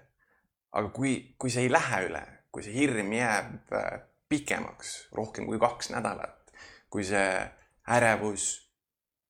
[0.75, 5.59] aga kui, kui see ei lähe üle, kui see hirm jääb äh, pikemaks, rohkem kui
[5.59, 6.55] kaks nädalat,
[6.91, 7.29] kui see
[7.91, 8.65] ärevus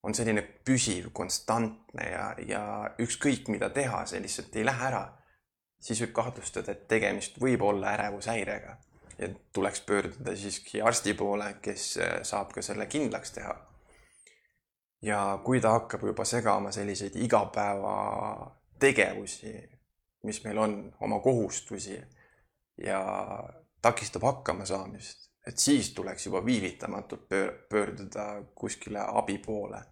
[0.04, 2.62] on selline püsiv, konstantne ja, ja
[3.00, 5.04] ükskõik mida teha, see lihtsalt ei lähe ära
[5.84, 8.78] siis võib kahtlustada, et tegemist võib olla ärevushäirega
[9.18, 13.54] ja tuleks pöörduda siiski arsti poole, kes äh, saab ka selle kindlaks teha.
[15.02, 19.70] ja kui ta hakkab juba segama selliseid igapäevategevusi,
[20.24, 22.02] mis meil on, oma kohustusi
[22.84, 23.04] ja
[23.82, 27.28] takistab hakkamasaamist, et siis tuleks juba viivitamatult
[27.68, 29.82] pöörduda kuskile abi poole.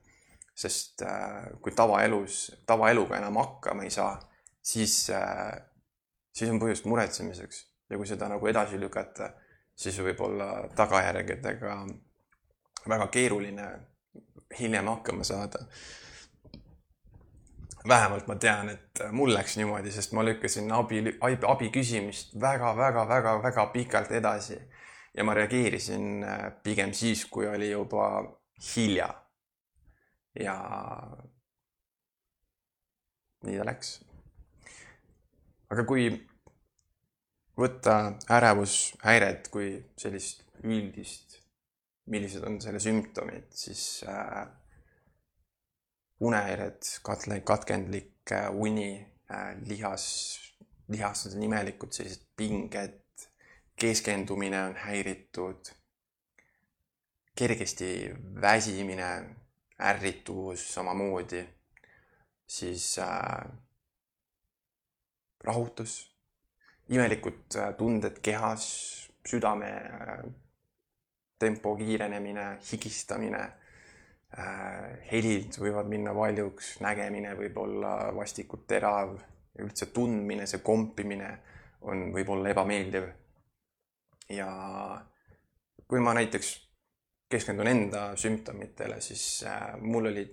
[0.54, 4.20] sest äh, kui tavaelus, tavaeluga enam hakkama ei saa,
[4.62, 5.52] siis äh,
[6.32, 9.32] siis on põhjust muretsemiseks ja kui seda nagu edasi lükata,
[9.76, 11.76] siis võib olla tagajärgedega
[12.88, 13.68] väga keeruline
[14.58, 15.58] hiljem hakkama saada.
[17.88, 24.12] vähemalt ma tean, et mul läks niimoodi, sest ma lükkasin abi, abi, küsimist väga-väga-väga-väga pikalt
[24.12, 24.58] edasi
[25.14, 28.22] ja ma reageerisin äh, pigem siis, kui oli juba
[28.76, 29.08] hilja.
[30.40, 30.56] ja
[33.44, 33.98] nii ta läks
[35.72, 36.08] aga kui
[37.56, 37.94] võtta
[38.32, 41.38] ärevushäired kui sellist üldist,
[42.12, 44.44] millised on selle sümptomid, siis äh,
[46.22, 48.90] unehäired, katle-, katkendlik äh, uni
[49.30, 50.06] äh,, lihas,
[50.92, 53.00] lihased on imelikud, sellised pinged,
[53.78, 55.72] keskendumine on häiritud,
[57.38, 59.08] kergesti väsimine,
[59.82, 61.42] ärrituvus samamoodi,
[62.46, 63.46] siis äh,
[65.44, 66.12] rahutus,
[66.92, 68.66] imelikud äh, tunded kehas,
[69.28, 70.24] südame äh,
[71.38, 73.42] tempo kiirenemine, higistamine,
[74.38, 79.16] äh, helid võivad minna valjuks, nägemine võib olla vastikult terav,
[79.62, 81.30] üldse tundmine, see kompimine
[81.82, 83.08] on, võib olla ebameeldiv.
[84.32, 84.48] ja
[85.86, 86.54] kui ma näiteks
[87.28, 89.44] keskendun enda sümptomitele, siis
[89.80, 90.32] mul olid,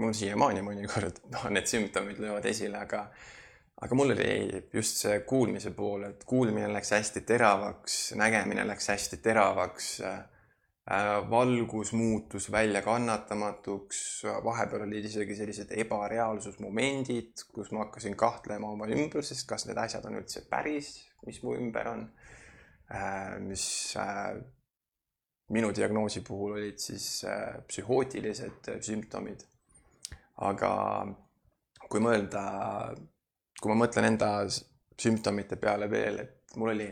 [0.00, 3.10] mul siiamaani mõnikord noh, need sümptomid löövad esile, aga
[3.82, 9.20] aga mul oli just see kuulmise pool, et kuulmine läks hästi teravaks, nägemine läks hästi
[9.24, 10.24] teravaks äh,.
[11.30, 14.00] valgus muutus väljakannatamatuks,
[14.44, 20.20] vahepeal olid isegi sellised ebareaalsusmomendid, kus ma hakkasin kahtlema oma ümbruses, kas need asjad on
[20.20, 20.92] üldse päris,
[21.26, 22.06] mis mu ümber on
[22.94, 23.34] äh,.
[23.42, 23.66] mis
[23.98, 24.38] äh,
[25.52, 29.44] minu diagnoosi puhul olid siis äh, psühhootilised sümptomid.
[30.36, 30.72] aga
[31.90, 32.46] kui mõelda
[33.60, 34.30] kui ma mõtlen enda
[35.00, 36.88] sümptomite peale veel, et mul oli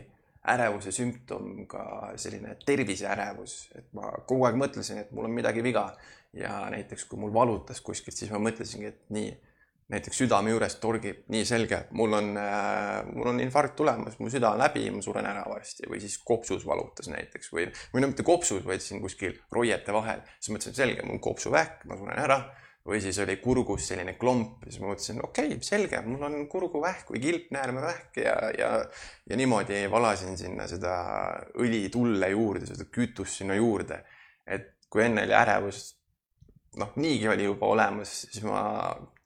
[0.53, 5.89] ärevuse sümptom ka selline terviseärevus, et ma kogu aeg mõtlesin, et mul on midagi viga.
[6.35, 9.29] Ja näiteks kui mul valutas kuskilt, siis ma mõtlesingi, et nii,
[9.93, 14.51] näiteks südame juurest torgib, nii selge, mul on äh,, mul on infarkt tulemas, mu süda
[14.51, 15.87] on läbi, ma suren ära varsti.
[15.87, 20.25] Või siis kopsus valutas näiteks või, või no mitte kopsus, vaid siin kuskil roiete vahel,
[20.41, 22.41] siis mõtlesin, selge, mul on kopsuvähk, ma suren ära
[22.85, 27.09] või siis oli kurgus selline klomp siis ma mõtlesin, okei okay,, selge, mul on kurguvähk
[27.13, 28.69] või kilpnäärmevähk ja, ja,
[29.29, 30.93] ja niimoodi valasin sinna seda
[31.61, 34.03] õlitulle juurde, seda kütust sinna juurde.
[34.45, 35.79] et kui enne oli ärevus,
[36.77, 38.61] noh, niigi oli juba olemas, siis ma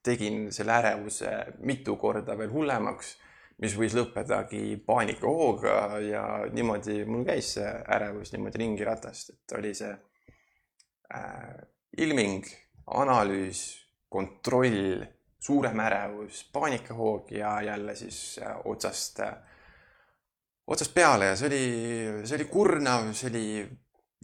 [0.04, 1.34] tegin selle ärevuse
[1.68, 3.18] mitu korda veel hullemaks,
[3.60, 6.24] mis võis lõppedagi paanikahooga ja
[6.56, 9.92] niimoodi mul käis see ärevus niimoodi ringi ratast, et oli see
[11.12, 11.60] äh,
[12.00, 12.48] ilming
[12.98, 13.62] analüüs,
[14.10, 15.04] kontroll,
[15.40, 19.34] suurem ärevus, paanikahoog ja jälle siis äh, otsast, äh,
[20.68, 21.62] otsast peale ja see oli,
[22.28, 23.46] see oli kurnav, see oli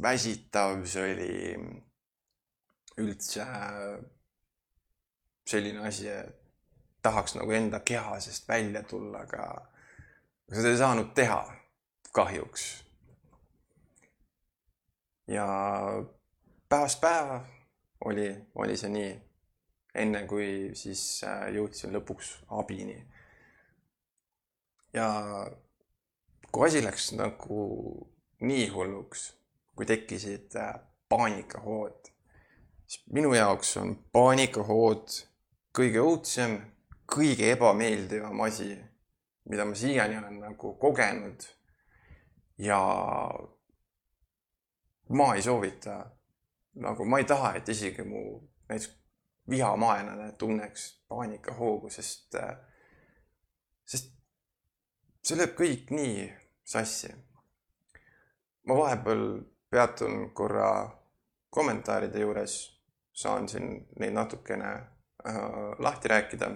[0.02, 1.32] väsitav, see oli
[2.98, 3.46] üldse
[5.46, 6.42] selline asi, et
[7.06, 9.46] tahaks nagu enda keha seest välja tulla, aga
[10.50, 11.42] seda ei saanud teha,
[12.16, 12.86] kahjuks.
[15.28, 15.46] ja
[16.70, 17.40] päevast päeva
[18.06, 18.30] oli,
[18.62, 19.12] oli see nii,
[20.02, 22.98] enne kui siis äh, jõudsin lõpuks abini.
[24.94, 25.08] ja
[26.52, 27.62] kui asi läks nagu
[28.46, 29.28] nii hulluks,
[29.76, 30.76] kui tekkisid äh,
[31.10, 32.12] paanikahood,
[32.88, 35.20] siis minu jaoks on paanikahood
[35.76, 36.60] kõige õudsem
[37.06, 38.76] kõige ebameeldivam asi,
[39.50, 41.44] mida ma siiani olen nagu kogenud.
[42.58, 42.80] ja
[45.10, 45.98] ma ei soovita,
[46.76, 48.22] nagu ma ei taha, et isegi mu
[48.70, 48.92] näiteks
[49.50, 52.36] vihamaenlane tunneks paanikahoogu, sest,
[53.86, 54.12] sest
[55.22, 56.26] see lööb kõik nii
[56.66, 57.14] sassi.
[58.66, 59.26] ma vahepeal
[59.70, 60.70] peatun korra
[61.50, 62.56] kommentaaride juures,
[63.14, 65.38] saan siin neid natukene äh,
[65.80, 66.50] lahti rääkida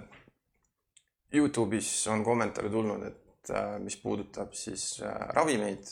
[1.36, 5.86] Youtube'is on kommentaare tulnud, et äh, mis puudutab siis äh, ravimeid,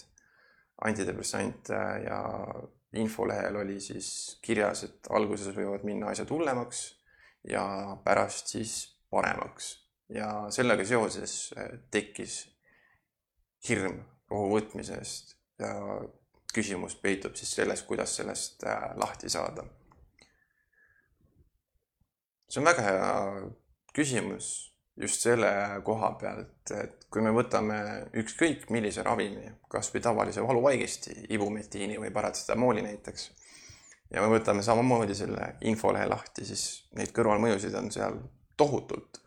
[0.82, 2.24] antidepressante ja
[2.94, 6.84] infolehel oli siis kirjas, et alguses võivad minna asjad hullemaks
[7.50, 7.64] ja
[8.04, 8.78] pärast siis
[9.10, 9.88] paremaks.
[10.10, 12.46] ja sellega seoses äh, tekkis
[13.68, 15.74] hirm rohu võtmise eest ja
[16.54, 18.64] küsimus peitub siis selles, kuidas sellest
[18.96, 19.66] lahti saada.
[22.48, 23.12] see on väga hea
[23.94, 25.50] küsimus just selle
[25.86, 27.78] koha pealt, et kui me võtame
[28.18, 33.30] ükskõik millise ravimi, kasvõi tavalise valuvaigesti, ibumetiini või paratsetamooli näiteks,
[34.14, 36.66] ja me võtame samamoodi selle infolehe lahti, siis
[36.98, 38.20] neid kõrvalmõjusid on seal
[38.58, 39.24] tohutult.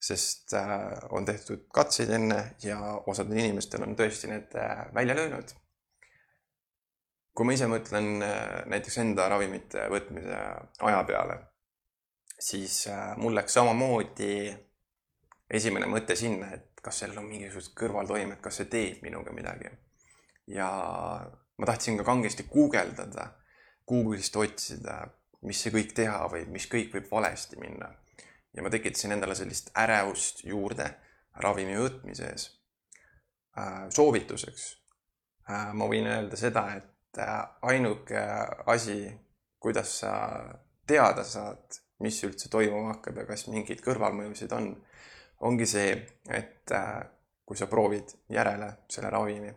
[0.00, 2.76] sest äh, on tehtud katseid enne ja
[3.10, 5.54] osadel inimestel on tõesti need äh, välja löönud.
[7.34, 10.38] kui ma ise mõtlen äh, näiteks enda ravimite võtmise
[10.90, 11.38] aja peale,
[12.38, 14.54] siis mul läks samamoodi
[15.50, 19.70] esimene mõte sinna, et kas sellel on mingisugused kõrvaltoimed, kas see teeb minuga midagi.
[20.48, 20.68] ja
[21.58, 23.34] ma tahtsin ka kangesti guugeldada,
[23.88, 25.00] Google'ist otsida,
[25.48, 27.90] mis see kõik teha võib, mis kõik võib valesti minna.
[28.52, 30.88] ja ma tekitasin endale sellist ärevust juurde
[31.38, 32.48] ravimi võtmises.
[33.58, 34.64] Äh, soovituseks
[35.50, 38.22] äh, ma võin öelda seda, et äh, ainuke
[38.66, 39.08] asi,
[39.58, 40.12] kuidas sa
[40.86, 44.70] teada saad, mis üldse toimuma hakkab ja kas mingeid kõrvalmõjusid on
[45.40, 45.92] ongi see,
[46.30, 47.02] et äh,
[47.46, 49.52] kui sa proovid järele selle ravimi,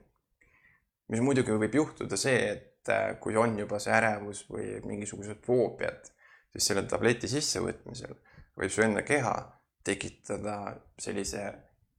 [1.12, 6.12] mis muidugi võib juhtuda see, et äh, kui on juba see ärevus või mingisugused foobiad,
[6.52, 8.16] siis selle tableti sissevõtmisel
[8.58, 9.36] võib su enda keha
[9.84, 11.46] tekitada sellise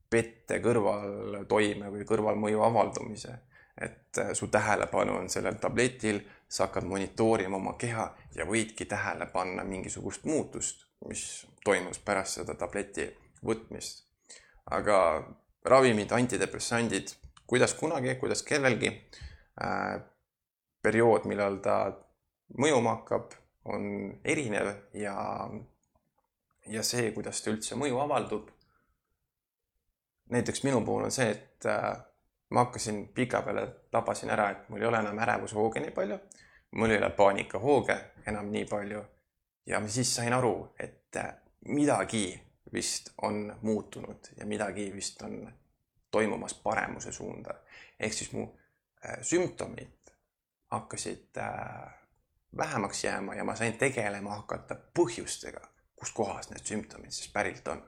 [0.09, 3.39] pette kõrvaltoime või kõrvalmõju avaldumise.
[3.81, 9.25] et äh, su tähelepanu on sellel tabletil, sa hakkad monitoorima oma keha ja võidki tähele
[9.25, 13.07] panna mingisugust muutust, mis toimus pärast seda tableti
[13.45, 14.05] võtmist.
[14.71, 14.97] aga
[15.65, 17.11] ravimid, antidepressandid,
[17.47, 18.89] kuidas kunagi, kuidas kellelgi
[19.61, 19.99] äh,,
[20.83, 21.77] periood, millal ta
[22.59, 23.83] mõjuma hakkab, on
[24.23, 25.15] erinev ja,
[26.67, 28.49] ja see, kuidas ta üldse mõju avaldub.
[30.31, 31.91] näiteks minu puhul on see, et äh,
[32.49, 36.19] ma hakkasin pikapeale, tabasin ära, et mul ei ole enam ärevushooge nii palju,
[36.79, 39.03] mul ei ole paanikahooge enam nii palju
[39.65, 41.33] ja siis sain aru, et äh,
[41.67, 45.53] midagi vist on muutunud ja midagi vist on
[46.11, 47.53] toimumas paremuse suunda.
[47.99, 48.43] ehk siis mu
[49.05, 50.11] äh, sümptomid
[50.71, 51.93] hakkasid äh,
[52.57, 55.61] vähemaks jääma ja ma sain tegelema hakata põhjustega,
[55.95, 57.81] kuskohast need sümptomid siis pärilt on.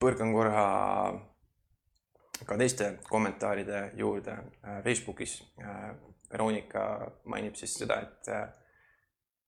[0.00, 0.64] põrkan korra
[2.46, 5.42] ka teiste kommentaaride juurde äh, Facebookis.
[6.32, 6.82] Veronika
[7.24, 8.28] mainib siis seda, et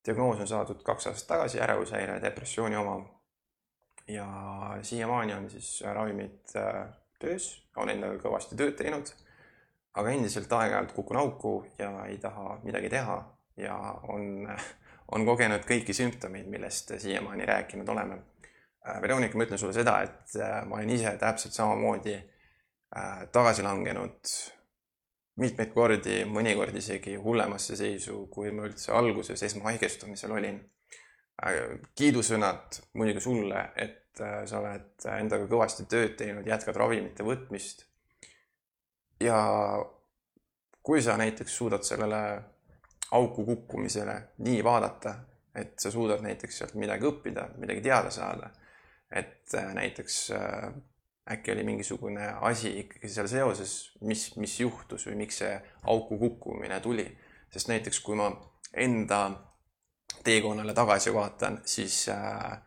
[0.05, 2.97] diagnoos on saadud kaks aastat tagasi, ärevushäire depressiooni oma.
[4.07, 4.27] ja
[4.81, 6.87] siiamaani on siis ravimid äh,
[7.19, 9.09] töös, on endaga kõvasti tööd teinud.
[9.95, 13.17] aga endiselt aeg-ajalt kukun auku ja ei taha midagi teha
[13.57, 13.77] ja
[14.07, 14.47] on,
[15.15, 18.19] on kogenud kõiki sümptomeid, millest siiamaani rääkinud oleme.
[18.87, 22.19] Äh, Veronika, ma ütlen sulle seda, et äh, ma olen ise täpselt samamoodi
[23.31, 24.29] tagasi langenud
[25.41, 30.61] mitmeid kordi, mõnikord isegi hullemasse seisu, kui ma üldse alguses esmahaigestumisel olin.
[31.43, 37.85] Äh, kiidusõnad muidugi sulle, et äh, sa oled endaga kõvasti tööd teinud, jätkad ravimite võtmist.
[39.19, 39.37] ja
[40.83, 42.41] kui sa näiteks suudad sellele
[43.15, 45.15] auku kukkumisele nii vaadata,
[45.55, 48.51] et sa suudad näiteks sealt midagi õppida, midagi teada saada,
[49.11, 50.29] et äh, näiteks
[51.31, 56.79] äkki oli mingisugune asi ikkagi seal seoses, mis, mis juhtus või miks see auku kukkumine
[56.79, 57.07] tuli.
[57.49, 58.29] sest näiteks kui ma
[58.73, 59.19] enda
[60.23, 62.57] teekonnale tagasi vaatan, siis äh,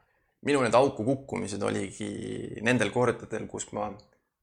[0.46, 2.10] minu need auku kukkumised oligi
[2.62, 3.90] nendel kordadel, kus ma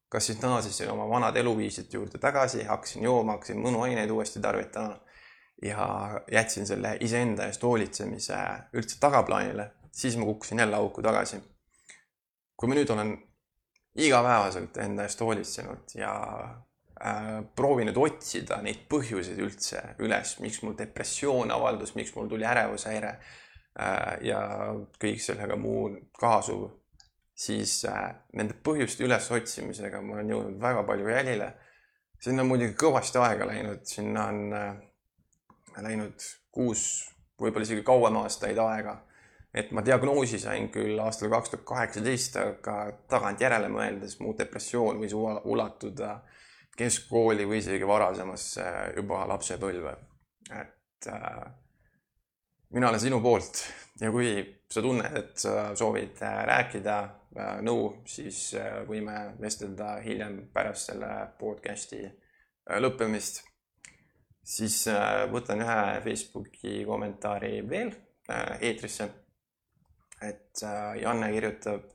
[0.09, 4.99] kas siis naasisin oma vanade eluviiside juurde tagasi, hakkasin jooma, hakkasin mõnuaineid uuesti tarvitama
[5.63, 5.87] ja
[6.31, 8.37] jätsin selle iseenda eest hoolitsemise
[8.73, 11.41] üldse tagaplaanile, siis ma kukkusin jälle auku tagasi.
[12.55, 13.11] kui ma nüüd olen
[13.95, 16.13] igapäevaselt enda eest hoolitsenud ja
[16.99, 23.13] äh, proovinud otsida neid põhjuseid üldse üles, miks mul depressioon avaldus, miks mul tuli ärevushäire
[23.15, 24.41] äh, ja
[24.99, 26.67] kõik sellega muu kaasuv
[27.35, 31.53] siis äh, nende põhjuste ülesotsimisega ma olen jõudnud väga palju jälile.
[32.19, 34.75] sinna on muidugi kõvasti aega läinud, sinna on äh,
[35.83, 39.01] läinud kuus, võib-olla isegi kauem aastaid aega.
[39.55, 42.77] Et ma diagnoosi sain küll aastal kaks tuhat kaheksateist, aga
[43.11, 46.17] tagantjärele mõeldes mu depressioon võis ulatuda
[46.75, 48.65] keskkooli või isegi varasemasse
[48.97, 49.95] juba lapsepõlve.
[50.51, 51.45] et äh,
[52.75, 53.63] mina olen sinu poolt
[54.01, 54.31] ja kui
[54.71, 60.91] sa tunned, et sa soovid äh, rääkida äh, nõu, siis äh, võime vestelda hiljem pärast
[60.91, 62.03] selle podcast'i
[62.81, 63.43] lõppemist.
[64.45, 64.87] siis
[65.31, 67.91] võtan ühe Facebooki kommentaari veel
[68.61, 69.07] eetrisse.
[70.29, 70.65] Et
[71.01, 71.91] Janne kirjutab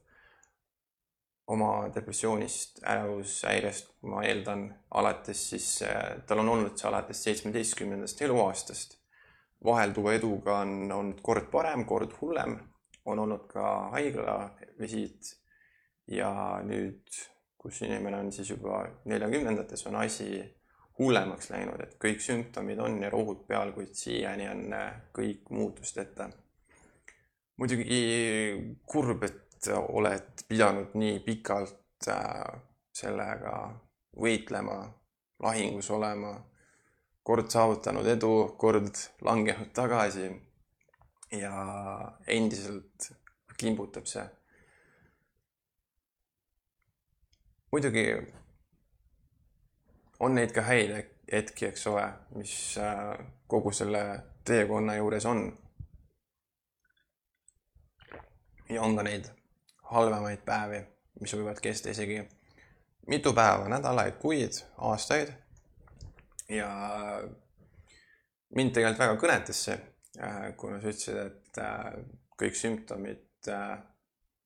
[1.50, 5.68] oma depressioonist, ärevushäirest, ma eeldan, alates siis,
[6.26, 9.00] tal on olnud see alates seitsmeteistkümnendast eluaastast
[9.64, 12.56] vahelduva eduga on olnud kord parem, kord hullem,
[13.04, 15.34] on olnud ka haiglavisiit
[16.10, 16.32] ja
[16.66, 17.04] nüüd,
[17.60, 20.40] kus inimene on siis juba neljakümnendates, on asi
[20.98, 24.64] hullemaks läinud, et kõik sümptomid on ja rohud peal, kuid siiani on
[25.16, 26.28] kõik muutusteta.
[27.60, 28.00] Muidugi
[28.88, 32.46] kurb, et oled pidanud nii pikalt äh,
[32.96, 33.54] sellega
[34.20, 34.78] võitlema,
[35.44, 36.32] lahingus olema
[37.22, 40.30] kord saavutanud edu, kord langenud tagasi
[41.36, 41.54] ja
[42.26, 43.12] endiselt
[43.60, 44.24] kimbutab see.
[47.70, 48.04] muidugi
[50.20, 50.96] on neid ka häid
[51.30, 54.02] hetki, eks ole, mis äh, kogu selle
[54.44, 55.44] teekonna juures on.
[58.70, 59.30] Ja on ka neid
[59.90, 60.80] halvemaid päevi,
[61.20, 62.20] mis võivad kesta isegi
[63.10, 65.32] mitu päeva, nädalaid, kuid, aastaid.
[66.50, 66.70] Ja
[68.56, 69.76] mind tegelikult väga kõnetas see,
[70.18, 71.90] äh, kuna sa ütlesid, et äh,
[72.40, 73.76] kõik sümptomid äh,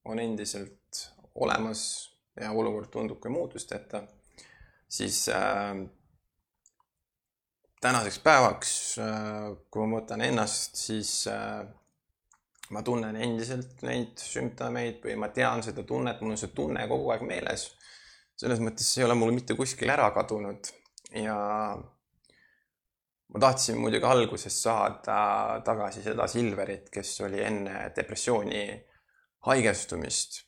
[0.09, 1.05] on endiselt
[1.35, 1.85] olemas
[2.41, 4.03] ja olukord tundub ka muutusteta,
[4.91, 5.21] siis
[7.83, 8.73] tänaseks päevaks,
[9.71, 11.13] kui ma võtan ennast, siis
[12.71, 17.11] ma tunnen endiselt neid sümptomeid või ma tean seda tunnet, mul on see tunne kogu
[17.13, 17.73] aeg meeles.
[18.37, 20.71] selles mõttes ei ole mul mitte kuskil ära kadunud
[21.15, 21.37] ja
[23.35, 28.65] ma tahtsin muidugi alguses saada tagasi seda Silverit, kes oli enne depressiooni
[29.47, 30.43] haigestumist.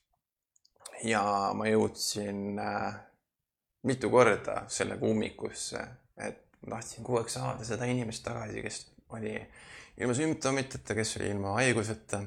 [1.04, 1.22] ja
[1.54, 2.94] ma jõudsin äh,
[3.84, 5.82] mitu korda sellega ummikusse,
[6.16, 8.78] et ma tahtsin kogu aeg saada seda inimest tagasi, kes
[9.14, 9.34] oli
[10.00, 12.22] ilma sümptomiteta, kes oli ilma haiguseta.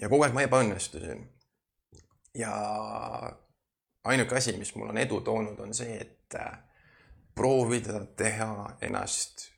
[0.00, 1.24] ja kogu aeg ma ebaõnnestusin.
[2.34, 2.52] ja
[4.04, 6.58] ainuke asi, mis mul on edu toonud, on see, et äh,
[7.34, 9.48] proovida teha ennast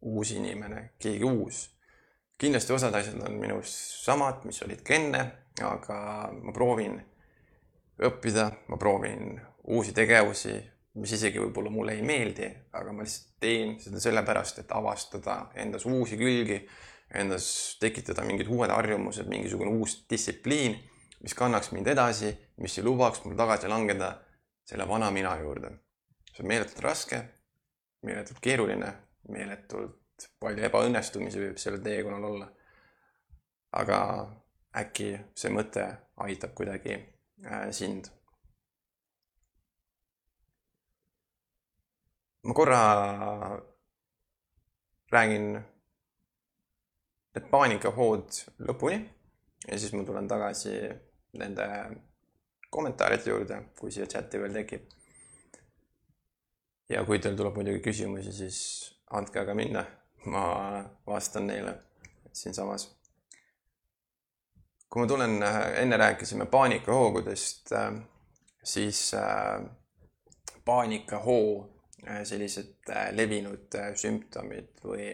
[0.00, 1.68] uus inimene, keegi uus.
[2.38, 3.74] kindlasti osad asjad on minus
[4.04, 5.22] samad, mis olid ka enne,
[5.62, 5.98] aga
[6.42, 7.00] ma proovin
[7.98, 9.40] õppida, ma proovin
[9.74, 10.54] uusi tegevusi,
[10.98, 15.86] mis isegi võib-olla mulle ei meeldi, aga ma lihtsalt teen seda sellepärast, et avastada endas
[15.86, 16.60] uusi külgi,
[17.14, 17.48] endas
[17.80, 20.76] tekitada mingid uued harjumused, mingisugune uus distsipliin,
[21.22, 22.32] mis kannaks mind edasi,
[22.62, 24.14] mis ei lubaks mul tagasi langeda
[24.68, 25.76] selle vana mina juurde
[26.38, 27.18] see on meeletult raske,
[28.06, 28.92] meeletult keeruline,
[29.34, 32.48] meeletult palju ebaõnnestumisi võib sellel teekonnal olla.
[33.78, 33.98] aga
[34.80, 35.82] äkki see mõte
[36.24, 38.08] aitab kuidagi äh, sind.
[42.42, 42.80] Ma korra
[45.12, 45.48] räägin
[47.34, 49.00] need paanikahood lõpuni
[49.68, 50.74] ja siis ma tulen tagasi
[51.38, 51.66] nende
[52.70, 54.86] kommentaaride juurde, kui siia chati veel tekib
[56.92, 58.60] ja kui teil tuleb muidugi küsimusi, siis
[59.16, 59.84] andke aga minna,
[60.32, 60.44] ma
[61.06, 61.74] vastan neile
[62.32, 62.88] siinsamas.
[64.88, 65.42] kui ma tulen,
[65.76, 67.72] enne rääkisime paanikahoogudest,
[68.64, 69.60] siis äh,
[70.64, 75.10] paanikahoo äh, sellised äh, levinud sümptomid või,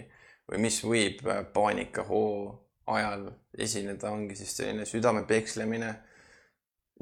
[0.51, 5.95] või mis võib paanikahoo ajal esineda, ongi siis selline südame pekslemine,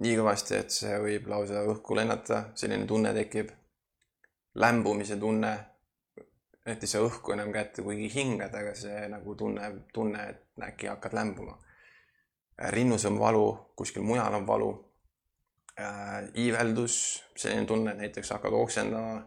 [0.02, 3.50] nii kõvasti, et see võib lausa õhku lennata, selline tunne tekib.
[4.54, 5.50] lämbumise tunne,
[6.66, 10.86] et ei saa õhku enam kätte, kuigi hingad, aga see nagu tunne, tunne, et äkki
[10.86, 11.58] hakkad lämbuma.
[12.70, 14.70] rinnus on valu, kuskil mujal on valu
[15.80, 16.28] äh,.
[16.34, 19.24] iiveldus, selline tunne, et näiteks hakkad oksendama,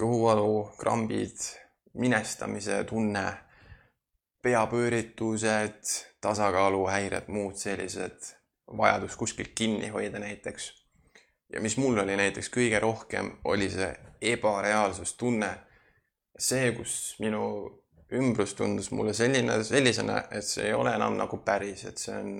[0.00, 1.46] kõhuvalu, krambid,
[2.00, 3.24] minestamise tunne,
[4.42, 8.32] peapööritused, tasakaaluhäired, muud sellised
[8.76, 10.72] vajadus kuskilt kinni hoida näiteks.
[11.52, 13.90] ja mis mul oli näiteks kõige rohkem, oli see
[14.20, 15.50] ebareaalsustunne.
[16.38, 17.42] see, kus minu
[18.12, 22.30] ümbrus tundus mulle selline, sellisena, et see ei ole enam nagu päris, et see on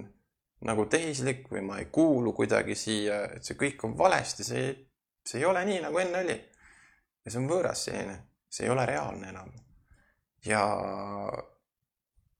[0.67, 4.73] nagu tehislik või ma ei kuulu kuidagi siia, et see kõik on valesti, see,
[5.27, 6.39] see ei ole nii, nagu enne oli.
[7.31, 8.17] Ja see on võõras selline,
[8.51, 9.51] see ei ole reaalne enam.
[10.45, 10.63] ja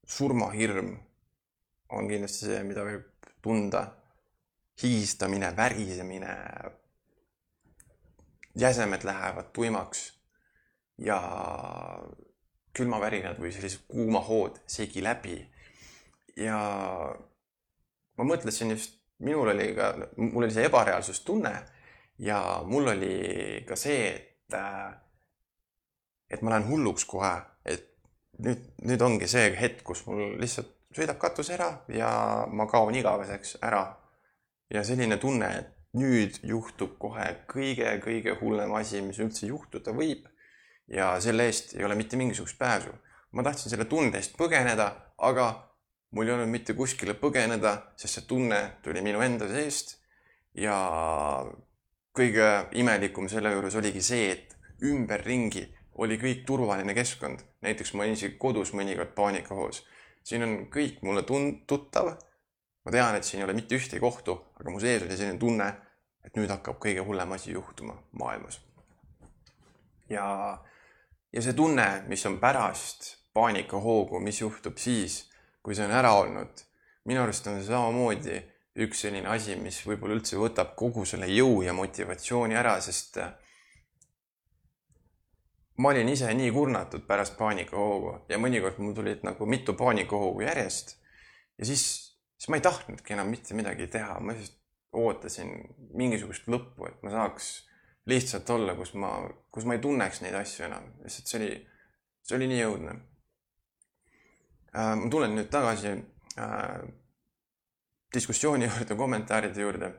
[0.03, 0.89] surmahirm
[1.95, 3.85] on kindlasti see, mida võib tunda.
[4.83, 6.35] higistamine, värisemine.
[8.55, 10.11] jäsemed lähevad tuimaks
[10.97, 11.19] ja
[12.73, 15.37] külmavärinad või sellised kuumahood segi läbi.
[16.35, 16.57] ja
[18.17, 21.53] ma mõtlesin just, minul oli ka, mul oli see ebareaalsustunne
[22.19, 24.30] ja mul oli ka see, et,
[26.31, 27.33] et ma lähen hulluks kohe,
[27.65, 27.87] et
[28.39, 32.09] nüüd, nüüd ongi see hetk, kus mul lihtsalt sõidab katus ära ja
[32.51, 33.97] ma kaon igaveseks ära.
[34.71, 40.27] ja selline tunne, et nüüd juhtub kohe kõige-kõige hullem asi, mis üldse juhtuda võib.
[40.87, 42.91] ja selle eest ei ole mitte mingisugust pääsu.
[43.31, 45.47] ma tahtsin selle tunde eest põgeneda, aga
[46.11, 49.97] mul ei olnud mitte kuskile põgeneda, sest see tunne tuli minu enda seest.
[50.53, 50.75] ja
[52.17, 55.67] kõige imelikum selle juures oligi see, et ümberringi
[56.03, 57.39] oli kõik turvaline keskkond.
[57.61, 59.83] näiteks ma olin isegi kodus mõnikord paanikahoos
[60.23, 62.13] siin on kõik mulle tun-, tuttav.
[62.85, 65.67] ma tean, et siin ei ole mitte ühtegi ohtu, aga mu sees oli selline tunne,
[66.25, 68.61] et nüüd hakkab kõige hullem asi juhtuma maailmas.
[70.09, 70.25] ja,
[71.33, 75.23] ja see tunne, mis on pärast paanikahoogu, mis juhtub siis,
[75.63, 76.65] kui see on ära olnud,
[77.05, 78.39] minu arust on see samamoodi
[78.79, 83.19] üks selline asi, mis võib-olla üldse võtab kogu selle jõu ja motivatsiooni ära, sest
[85.81, 90.95] ma olin ise nii kurnatud pärast paanikahoogu ja mõnikord mul tulid nagu mitu paanikahoogu järjest.
[91.57, 91.83] ja siis,
[92.37, 94.59] siis ma ei tahtnudki enam mitte midagi teha, ma lihtsalt
[94.91, 95.51] ootasin
[95.95, 97.51] mingisugust lõppu, et ma saaks
[98.11, 99.11] lihtsalt olla, kus ma,
[99.51, 101.51] kus ma ei tunneks neid asju enam, lihtsalt see oli,
[102.27, 102.95] see oli nii õudne
[104.75, 104.95] äh,.
[104.95, 105.95] ma tulen nüüd tagasi
[106.39, 106.81] äh,
[108.13, 109.93] diskussiooni juurde, kommentaaride juurde.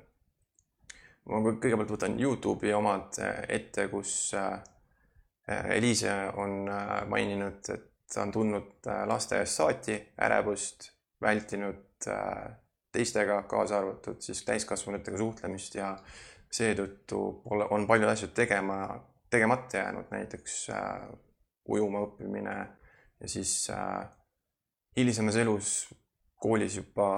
[1.29, 4.59] ma kõigepealt võtan Youtube'i omad ette, kus äh,
[5.51, 10.93] Äh, Eliise on äh, maininud, et ta on tundnud äh, lasteaiast saati ärevust,
[11.23, 12.07] vältinud
[12.93, 15.93] teistega, kaasa arvatud siis täiskasvanutega suhtlemist ja
[16.53, 18.79] seetõttu pole, on paljud asjad tegema,
[19.31, 21.05] tegemata jäänud, näiteks äh,
[21.69, 22.57] ujuma õppimine
[23.21, 24.03] ja siis äh,
[24.97, 25.73] hilisemas elus
[26.43, 27.09] koolis juba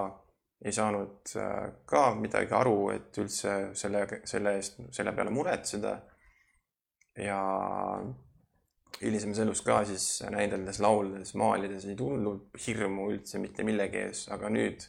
[0.65, 5.95] ei saanud äh, ka midagi aru, et üldse selle, selle eest, selle peale muretseda.
[7.21, 7.41] Ja
[9.01, 14.51] hilisemas elus ka siis näideldes, lauldes, maalides ei tundnud hirmu üldse mitte millegi ees, aga
[14.51, 14.87] nüüd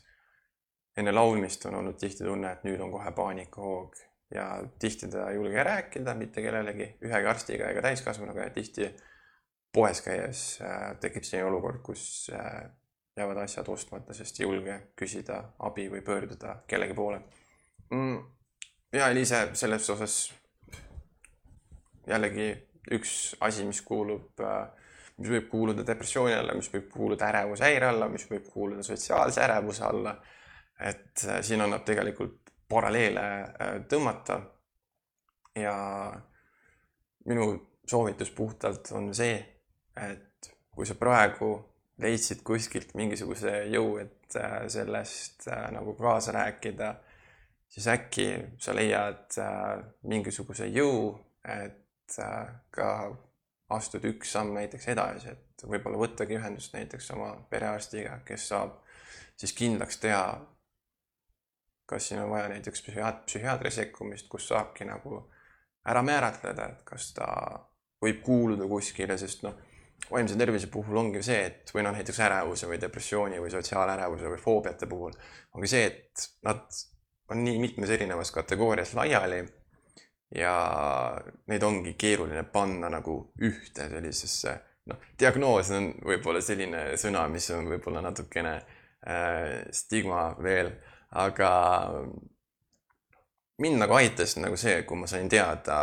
[0.97, 3.99] enne laulmist on olnud tihti tunne, et nüüd on kohe paanikahoog.
[4.33, 4.47] Ja
[4.81, 8.87] tihti ta ei julge rääkida mitte kellelegi, ühegi arstiga ega täiskasvanuga ja tihti
[9.75, 12.63] poes käies äh, tekib selline olukord, kus äh,
[13.15, 17.21] jäävad asjad ostmata, sest ei julge küsida abi või pöörduda kellegi poole
[17.89, 18.17] mm..
[18.93, 20.33] ja Eliise selles osas
[22.07, 22.49] jällegi
[22.91, 24.41] üks asi, mis kuulub,
[25.17, 29.85] mis võib kuuluda depressiooni alla, mis võib kuuluda ärevushäire alla, mis võib kuuluda sotsiaalse ärevuse
[29.85, 30.15] alla.
[30.79, 34.41] et äh, siin annab tegelikult paralleele äh, tõmmata.
[35.55, 35.75] ja
[37.25, 37.45] minu
[37.87, 39.37] soovitus puhtalt on see,
[39.95, 46.93] et kui sa praegu leidsid kuskilt mingisuguse jõu, et äh, sellest nagu kaasa rääkida,
[47.71, 48.29] siis äkki
[48.61, 49.37] sa leiad
[50.03, 51.81] mingisuguse jõu, et
[52.19, 52.87] Äh, ka
[53.73, 58.75] astud üks samm näiteks edasi, et võib-olla võttagi ühendust näiteks oma perearstiga, kes saab
[59.41, 60.27] siis kindlaks teha,
[61.89, 65.23] kas siin on vaja näiteks psühhiaat-, psühhiaatri sekkumist, kus saabki nagu
[65.89, 67.27] ära määratleda, et kas ta
[68.05, 69.57] võib kuuluda kuskile, sest noh,
[70.11, 74.41] vaimse tervise puhul ongi see, et või noh, näiteks ärevuse või depressiooni või sotsiaalärevuse või
[74.41, 75.15] foobiate puhul
[75.55, 76.65] ongi see, et nad
[77.33, 79.41] on nii mitmes erinevas kategoorias laiali
[80.35, 80.53] ja
[81.47, 84.55] neid ongi keeruline panna nagu ühte sellisesse,
[84.91, 90.73] noh, diagnoos on võib-olla selline sõna, mis on võib-olla natukene äh, stigma veel,
[91.15, 91.51] aga
[93.61, 95.77] mind nagu aitas nagu see, kui ma sain teada,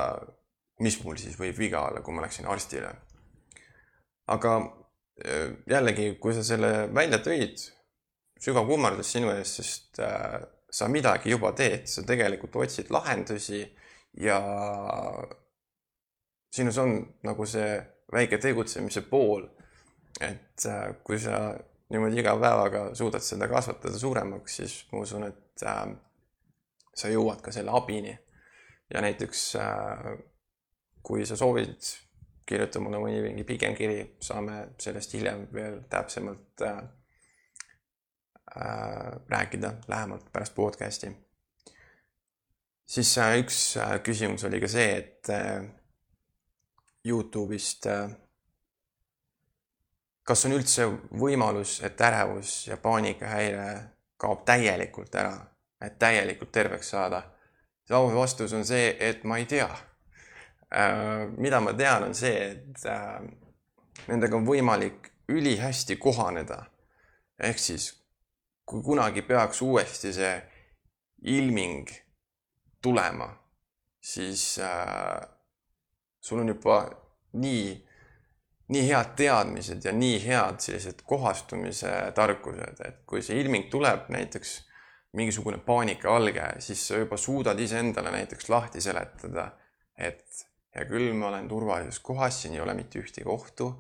[0.83, 2.93] mis mul siis võib viga olla, kui ma läksin arstile.
[4.27, 4.57] Aga
[5.25, 7.63] äh, jällegi, kui sa selle välja tõid,
[8.43, 10.41] sügav kummardus sinu ees, sest äh,
[10.73, 13.63] sa midagi juba teed, sa tegelikult otsid lahendusi
[14.21, 14.39] ja
[16.53, 17.77] sinus on nagu see
[18.13, 19.49] väike tegutsemise pool.
[20.21, 21.55] et äh, kui sa
[21.91, 25.87] niimoodi iga päevaga suudad seda kasvatada suuremaks, siis ma usun, et äh,
[26.95, 28.19] sa jõuad ka selle abini.
[28.95, 30.13] ja näiteks äh,
[31.03, 31.81] kui sa soovid,
[32.47, 36.81] kirjuta mulle mõni mingi pikem kiri, saame sellest hiljem veel täpsemalt äh,
[38.57, 41.13] äh, rääkida lähemalt pärast podcast'i.
[42.87, 45.63] siis äh, üks äh, küsimus oli ka see, et äh,
[47.09, 48.11] Youtube'ist äh,
[50.27, 50.87] kas on üldse
[51.19, 53.69] võimalus, et ärevus ja paanikahäire
[54.17, 55.35] kaob täielikult ära,
[55.83, 57.23] et täielikult terveks saada?
[57.83, 59.67] see aus vastus on see, et ma ei tea.
[60.75, 63.19] Äh, mida ma tean, on see, et äh,
[64.09, 66.65] nendega on võimalik ülihästi kohaneda.
[67.43, 67.91] ehk siis,
[68.65, 70.33] kui kunagi peaks uuesti see
[71.29, 71.91] ilming
[72.83, 73.29] tulema,
[74.01, 75.21] siis äh,
[76.21, 76.79] sul on juba
[77.33, 77.67] nii
[78.73, 84.55] nii head teadmised ja nii head sellised kohastumise tarkused, et kui see ilming tuleb näiteks
[85.19, 89.51] mingisugune paanikavalge, siis sa juba suudad iseendale näiteks lahti seletada,
[89.99, 90.25] et
[90.75, 93.75] hea küll, ma olen turvalises kohas, siin ei ole mitte ühtegi ohtu.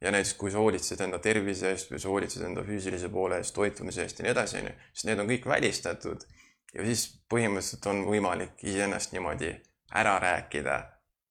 [0.00, 3.54] ja näiteks, kui sa hoolitsed enda tervise eest või sa hoolitsed enda füüsilise poole eest,
[3.54, 6.26] toitumise eest ja nii edasi, onju, siis need on kõik välistatud.
[6.74, 9.50] ja siis põhimõtteliselt on võimalik iseennast niimoodi
[9.98, 10.76] ära rääkida,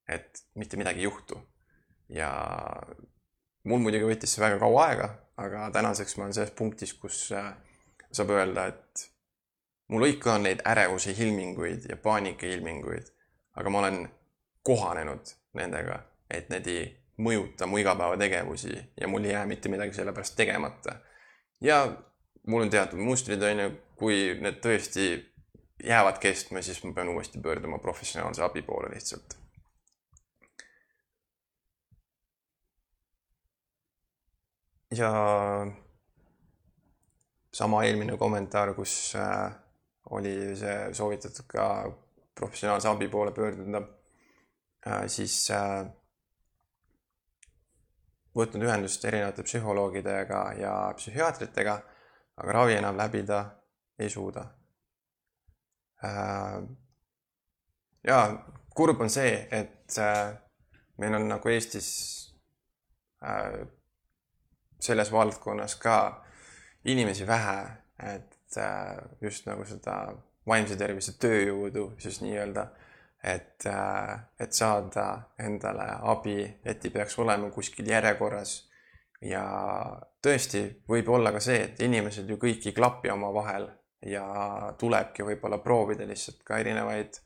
[0.09, 1.39] et mitte midagi ei juhtu
[2.09, 2.31] ja
[3.67, 5.09] mul muidugi võttis see väga kaua aega,
[5.43, 7.51] aga tänaseks ma olen selles punktis, kus äh,
[8.11, 9.07] saab öelda, et
[9.91, 13.11] mul ikka on neid ärevuse ilminguid ja paanika ilminguid,
[13.59, 14.01] aga ma olen
[14.67, 16.83] kohanenud nendega, et need ei
[17.23, 20.99] mõjuta mu igapäevategevusi ja mul ei jää mitte midagi selle pärast tegemata.
[21.61, 21.79] ja
[22.47, 25.07] mul on teatud mustrid, on ju, kui need tõesti
[25.83, 29.37] jäävad kestma, siis ma pean uuesti pöörduma professionaalse abi poole lihtsalt.
[34.95, 35.11] Ja
[37.53, 39.51] sama eelmine kommentaar, kus äh,
[40.09, 41.65] oli see soovitatud ka
[42.37, 43.81] professionaalse abi poole pöörduda,
[45.07, 45.85] siis äh,
[48.37, 51.77] võtnud ühendust erinevate psühholoogidega ja psühhiaatritega,
[52.37, 53.43] aga ravi enam läbida
[53.99, 54.45] ei suuda.
[58.03, 58.17] ja
[58.77, 59.97] kurb on see, et
[61.01, 61.87] meil on nagu Eestis
[64.79, 65.97] selles valdkonnas ka
[66.85, 67.67] inimesi vähe,
[68.13, 69.97] et äh, just nagu seda
[70.47, 72.67] vaimse tervise tööjõudu siis nii-öelda,
[73.27, 75.07] et, äh, et saada
[75.39, 78.63] endale abi, et ei peaks olema kuskil järjekorras.
[79.21, 79.43] ja
[80.21, 80.59] tõesti
[80.89, 83.65] võib olla ka see, et inimesed ju kõik ei klapi omavahel
[84.05, 84.27] ja
[84.77, 87.17] tulebki võib-olla proovida lihtsalt ka erinevaid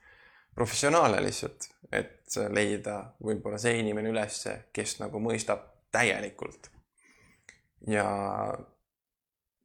[0.56, 6.72] professionaale lihtsalt, et leida võib-olla see inimene ülesse, kes nagu mõistab täielikult
[7.88, 8.06] ja,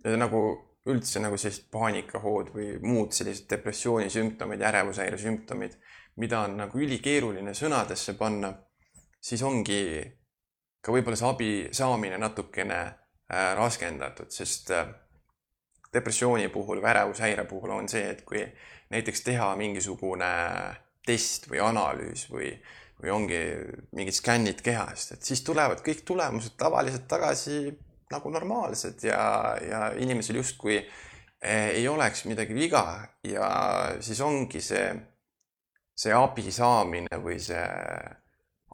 [0.05, 0.43] ja nagu
[0.87, 5.75] üldse nagu sellised paanikahood või muud sellised depressiooni sümptomid ärevushäire sümptomid,
[6.17, 8.53] mida on nagu ülikeeruline sõnadesse panna,
[9.21, 9.81] siis ongi
[10.81, 14.89] ka võib-olla see abi saamine natukene äh, raskendatud, sest äh,
[15.93, 18.45] depressiooni puhul või ärevushäire puhul on see, et kui
[18.93, 20.31] näiteks teha mingisugune
[21.07, 22.53] test või analüüs või,
[23.03, 23.41] või ongi
[23.97, 27.61] mingid skännid kehast, et siis tulevad kõik tulemused tavaliselt tagasi
[28.13, 29.21] nagu normaalsed ja,
[29.63, 32.85] ja inimesel justkui eh, ei oleks midagi viga
[33.27, 33.49] ja
[34.01, 34.87] siis ongi see,
[35.97, 37.65] see abi saamine või see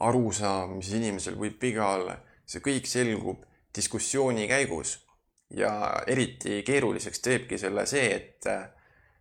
[0.03, 2.17] arusaam, mis inimesel võib viga olla,
[2.47, 3.45] see kõik selgub
[3.75, 4.99] diskussiooni käigus.
[5.53, 8.63] ja eriti keeruliseks teebki selle see, et eh,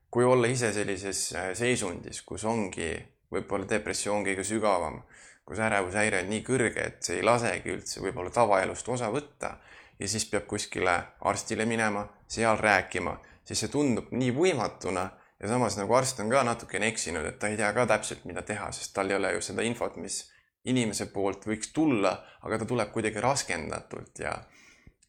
[0.09, 2.93] kui olla ise sellises eh, seisundis, kus ongi
[3.31, 5.01] võib-olla depressioon kõige sügavam,
[5.45, 9.57] kus ärevushäire on nii kõrge, et see ei lasegi üldse võib-olla tavaelust osa võtta
[9.99, 10.95] ja siis peab kuskile
[11.27, 15.09] arstile minema, seal rääkima, siis see tundub nii võimatuna
[15.41, 18.43] ja samas nagu arst on ka natukene eksinud, et ta ei tea ka täpselt, mida
[18.45, 20.23] teha, sest tal ei ole ju seda infot, mis
[20.69, 22.13] inimese poolt võiks tulla,
[22.45, 24.35] aga ta tuleb kuidagi raskendatult ja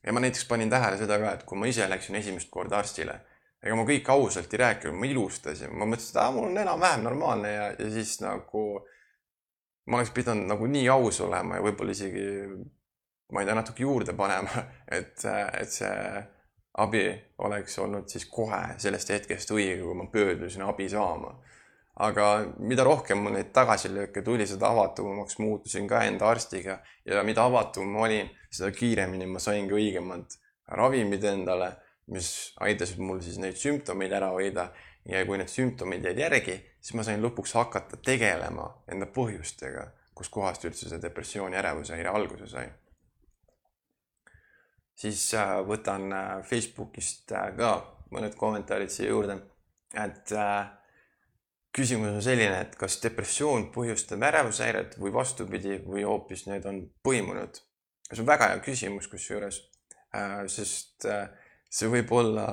[0.02, 3.20] ja ma näiteks panin tähele seda ka, et kui ma ise läksin esimest korda arstile,
[3.62, 7.04] ega ma kõik ausalt ei rääkinud, ma ilustasin, ma mõtlesin, et aa, mul on enam-vähem
[7.06, 8.64] normaalne ja, ja siis nagu
[9.86, 12.24] ma oleks pidanud nagu nii aus olema ja võib-olla isegi
[13.32, 14.64] ma ei tea, natuke juurde panema,
[14.98, 15.24] et,
[15.60, 16.24] et see
[16.74, 21.34] abi oleks olnud siis kohe sellest hetkest õige, kui ma pöördusin abi saama.
[22.02, 22.26] aga
[22.58, 27.90] mida rohkem mul neid tagasilööke tuli, seda avatumaks muutusin ka enda arstiga ja mida avatum
[27.92, 30.32] ma olin, seda kiiremini ma saingi õigemad
[30.72, 31.68] ravimid endale,
[32.06, 34.70] mis aitasid mul siis neid sümptomeid ära hoida
[35.04, 40.64] ja kui need sümptomid jäid järgi, siis ma sain lõpuks hakata tegelema enda põhjustega, kuskohast
[40.64, 42.70] üldse see depressiooni ärevushäire alguse sai.
[45.02, 47.74] Siis äh, võtan äh, Facebookist äh, ka
[48.12, 49.38] mõned kommentaarid siia juurde,
[49.96, 50.32] et
[51.72, 57.56] küsimus on selline, et kas depressioon põhjustab ärevushäiret või vastupidi, või hoopis need on põimunud.
[58.10, 59.62] see on väga hea küsimus kusjuures,
[60.52, 61.06] sest
[61.72, 62.44] see võib olla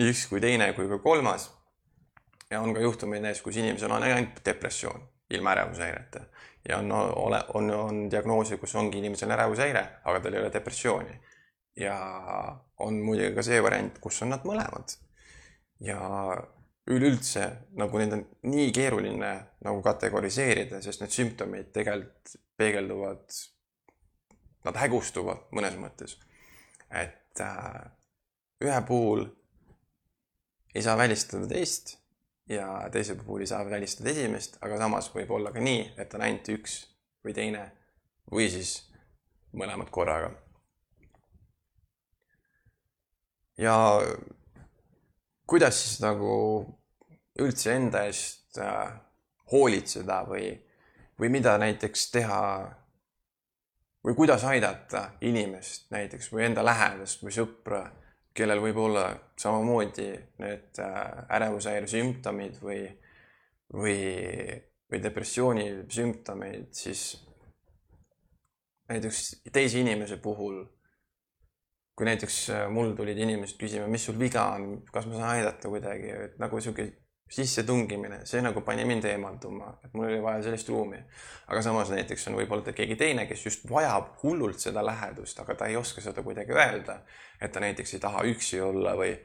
[0.00, 1.50] nii üks kui teine kui ka kolmas
[2.48, 5.04] ja on ka juhtumeid näiteks, kus inimesel on ainult depressioon
[5.36, 6.24] ilma ärevushäireta
[6.68, 11.20] ja on, on, on diagnoosi, kus ongi inimesel ärevushäire, aga tal ei ole depressiooni.
[11.76, 11.96] Ja
[12.78, 14.96] on muidugi ka see variant, kus on nad mõlemad.
[15.80, 15.98] ja
[16.90, 17.46] üleüldse
[17.80, 19.32] nagu neid on nii keeruline
[19.64, 23.24] nagu kategoriseerida, sest need sümptomid tegelikult peegelduvad,
[24.64, 26.18] nad hägustuvad mõnes mõttes.
[26.90, 27.80] et äh,
[28.62, 29.26] ühe puhul
[30.74, 31.96] ei saa välistada teist
[32.48, 36.22] ja teise puhul ei saa välistada esimest, aga samas võib olla ka nii, et on
[36.26, 36.78] ainult üks
[37.24, 37.64] või teine
[38.30, 38.76] või siis
[39.56, 40.34] mõlemad korraga.
[43.58, 43.74] Ja
[45.46, 46.34] kuidas siis nagu
[47.38, 48.94] üldse enda eest äh,
[49.52, 50.48] hoolitseda või,
[51.20, 52.40] või mida näiteks teha
[54.04, 57.84] või kuidas aidata inimest näiteks või enda lähedast või sõpra
[58.34, 59.06] kellel võib olla
[59.38, 60.08] samamoodi
[60.42, 61.02] need äh,
[61.36, 62.80] ärevushäire sümptomid või,
[63.72, 63.98] või,
[64.90, 67.04] või depressiooni sümptomeid, siis
[68.90, 69.20] näiteks
[69.54, 70.64] teise inimese puhul,
[71.96, 75.70] kui näiteks äh, mul tulid inimesed küsima, mis sul viga on, kas ma saan aidata
[75.70, 76.88] kuidagi, et nagu sihuke
[77.34, 80.98] sissetungimine, see nagu pani mind eemalduma, et mul oli vaja sellist ruumi.
[81.46, 85.70] aga samas näiteks on võib-olla keegi teine, kes just vajab hullult seda lähedust, aga ta
[85.70, 87.00] ei oska seda kuidagi öelda.
[87.40, 89.16] et ta näiteks ei taha üksi olla või,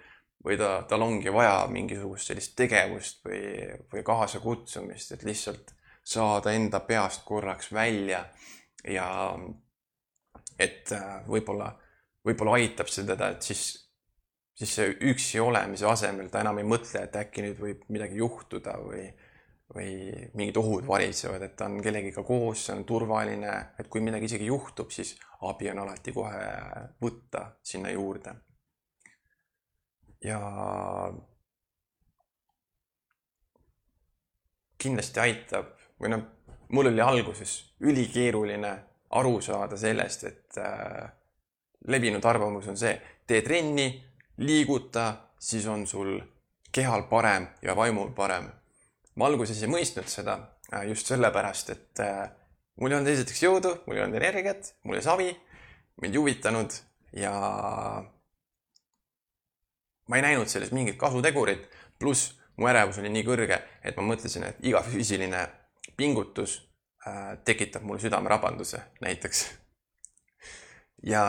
[0.46, 3.44] või ta, tal ongi vaja mingisugust sellist tegevust või,
[3.94, 8.24] või kaasakutsumist, et lihtsalt saada enda peast korraks välja
[8.88, 9.10] ja
[10.60, 11.74] et äh, võib-olla,
[12.26, 13.68] võib-olla aitab see teda, et siis
[14.60, 18.76] siis see üksi olemise asemel ta enam ei mõtle, et äkki nüüd võib midagi juhtuda
[18.84, 19.06] või,
[19.72, 19.94] või
[20.36, 24.50] mingid ohud valitsevad, et ta on kellegiga koos, see on turvaline, et kui midagi isegi
[24.50, 25.16] juhtub, siis
[25.48, 26.44] abi on alati kohe
[27.00, 28.36] võtta sinna juurde.
[30.20, 30.38] ja
[34.80, 36.26] kindlasti aitab või noh,
[36.76, 38.74] mul oli alguses ülikeeruline
[39.16, 41.08] aru saada sellest, et äh,
[41.88, 42.94] levinud arvamus on see,
[43.28, 43.88] tee trenni
[44.38, 46.18] liiguta, siis on sul
[46.72, 48.50] kehal parem ja vaimul parem.
[49.16, 50.38] ma alguses ei mõistnud seda
[50.74, 52.30] äh, just sellepärast, et äh,
[52.80, 55.30] mul ei olnud esiteks jõudu, mul ei olnud energiat, mul oli savi,
[56.02, 56.78] mind ei huvitanud
[57.20, 57.34] ja
[60.08, 61.68] ma ei näinud selles mingit kasutegurit,
[62.00, 65.46] pluss mu ärevus oli nii kõrge, et ma mõtlesin, et iga füüsiline
[66.00, 66.60] pingutus
[67.08, 69.46] äh, tekitab mul südamerabanduse näiteks.
[71.04, 71.24] Ja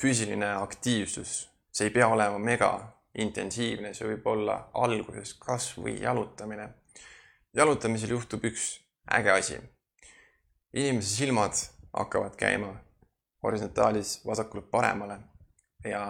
[0.00, 2.70] füüsiline aktiivsus, see ei pea olema mega
[3.18, 6.68] intensiivne, see võib olla alguses kas või jalutamine.
[7.54, 8.80] jalutamisel juhtub üks
[9.18, 9.60] äge asi.
[10.72, 11.54] inimese silmad
[11.92, 12.74] hakkavad käima
[13.42, 15.18] horisontaalis vasakult paremale
[15.84, 16.02] ja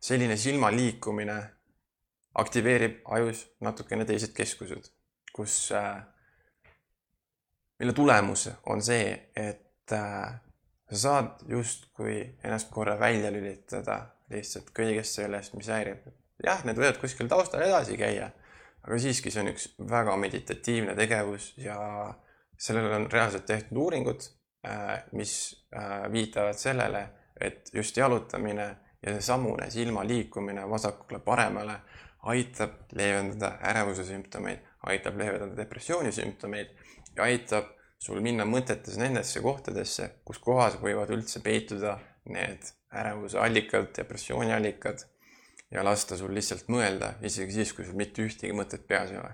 [0.00, 1.36] selline silma liikumine
[2.34, 4.90] aktiveerib ajus natukene teised keskused,
[5.32, 6.02] kus, äh,
[7.78, 10.34] mille tulemus on see, et äh,
[10.90, 13.98] sa saad justkui ennast korra välja lülitada
[14.30, 16.06] lihtsalt kõigest sellest, mis häirib.
[16.44, 18.30] jah, need võivad kuskil taustal edasi käia,
[18.82, 21.76] aga siiski see on üks väga meditatiivne tegevus ja
[22.58, 24.24] sellele on reaalselt tehtud uuringud,
[24.66, 27.08] äh, mis äh, viitavad sellele,
[27.40, 28.68] et just jalutamine
[29.02, 31.78] ja seesamune silma liikumine vasakule-paremale
[32.32, 36.70] aitab leevendada ärevuse sümptomeid, aitab leevendada depressiooni sümptomeid
[37.16, 37.68] ja aitab
[38.04, 41.96] sul minna mõtetes nendesse kohtadesse, kus kohas võivad üldse peituda
[42.28, 45.06] need ärevuse allikad, depressiooni allikad
[45.72, 49.32] ja lasta sul lihtsalt mõelda, isegi siis, kui sul mitte ühtegi mõtet peas ei ole.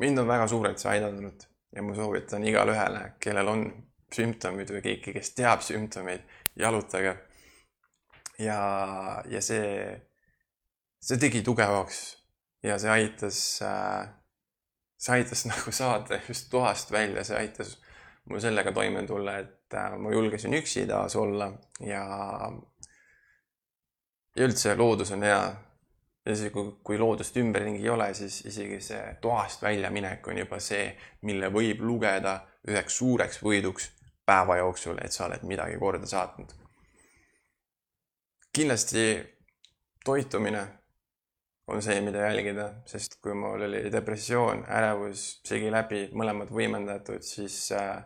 [0.00, 1.46] mind on väga suurelt see aidanud
[1.76, 3.64] ja ma soovitan igale ühele, kellel on
[4.14, 6.24] sümptomid või keegi, kes teab sümptomeid,
[6.56, 7.16] jalutage.
[8.38, 8.60] ja,
[9.28, 10.00] ja see,
[11.00, 12.00] see tegi tugevaks
[12.64, 14.08] ja see aitas äh,
[14.98, 17.76] see aitas nagu saada just toast välja, see aitas
[18.28, 21.50] mul sellega toime tulla, et äh, ma julgesin üksi taas olla
[21.80, 22.02] ja,
[24.36, 25.40] ja üldse loodus on hea.
[26.26, 30.60] ja siis, kui, kui loodust ümberringi ei ole, siis isegi see toast väljaminek on juba
[30.60, 30.90] see,
[31.24, 33.90] mille võib lugeda üheks suureks võiduks
[34.28, 36.52] päeva jooksul, et sa oled midagi korda saatnud.
[38.52, 39.04] kindlasti
[40.04, 40.66] toitumine
[41.68, 47.56] on see, mida jälgida, sest kui mul oli depressioon, ärevus, segi läbi, mõlemad võimendatud, siis
[47.76, 48.04] äh,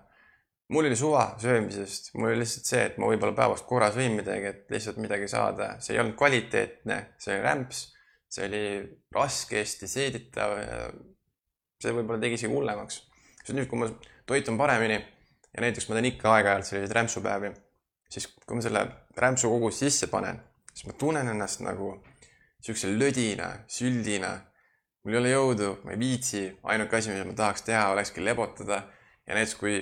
[0.73, 4.51] mul oli suva söömisest, mul oli lihtsalt see, et ma võib-olla päevas korra sõin midagi,
[4.51, 7.83] et lihtsalt midagi saada, see ei olnud kvaliteetne, see oli rämps,
[8.33, 8.63] see oli
[9.13, 10.57] raskesti seeditav
[11.83, 13.01] see võib-olla tegi isegi hullemaks.
[13.43, 13.89] sest nüüd, kui ma
[14.29, 17.53] toitun paremini ja näiteks ma teen ikka aeg-ajalt selliseid rämpsupäevi,
[18.13, 18.85] siis kui ma selle
[19.19, 20.39] rämpsu kogu sisse panen,
[20.73, 21.97] siis ma tunnen ennast nagu
[22.63, 24.37] siukse lödina, süldina.
[25.03, 28.85] mul ei ole jõudu, ma ei viitsi, ainuke asi, mida ma tahaks teha, olekski lebotada.
[29.27, 29.81] ja näiteks, kui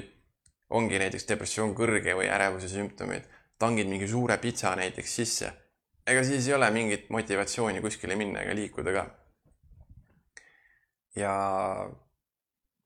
[0.71, 3.27] ongi näiteks depressioon kõrge või ärevuse sümptomid,
[3.59, 5.53] tangid mingi suure pitsa näiteks sisse.
[6.07, 9.07] ega siis ei ole mingit motivatsiooni kuskile minna ega liikuda ka.
[11.17, 11.33] ja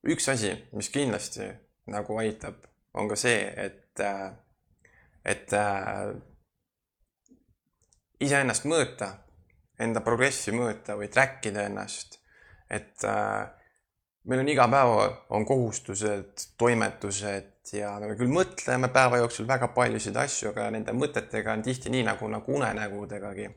[0.09, 1.51] üks asi, mis kindlasti
[1.87, 2.65] nagu aitab,
[2.95, 4.01] on ka see, et,
[5.25, 6.15] et äh,
[8.21, 9.11] iseennast mõõta
[9.81, 12.21] enda progressi mõõta või track ida ennast.
[12.71, 13.51] et äh,
[14.25, 14.95] meil on iga päev
[15.37, 21.55] on kohustused, toimetused ja me küll mõtleme päeva jooksul väga paljusid asju, aga nende mõtetega
[21.57, 23.49] on tihti nii nagu, nagu unenägudegagi.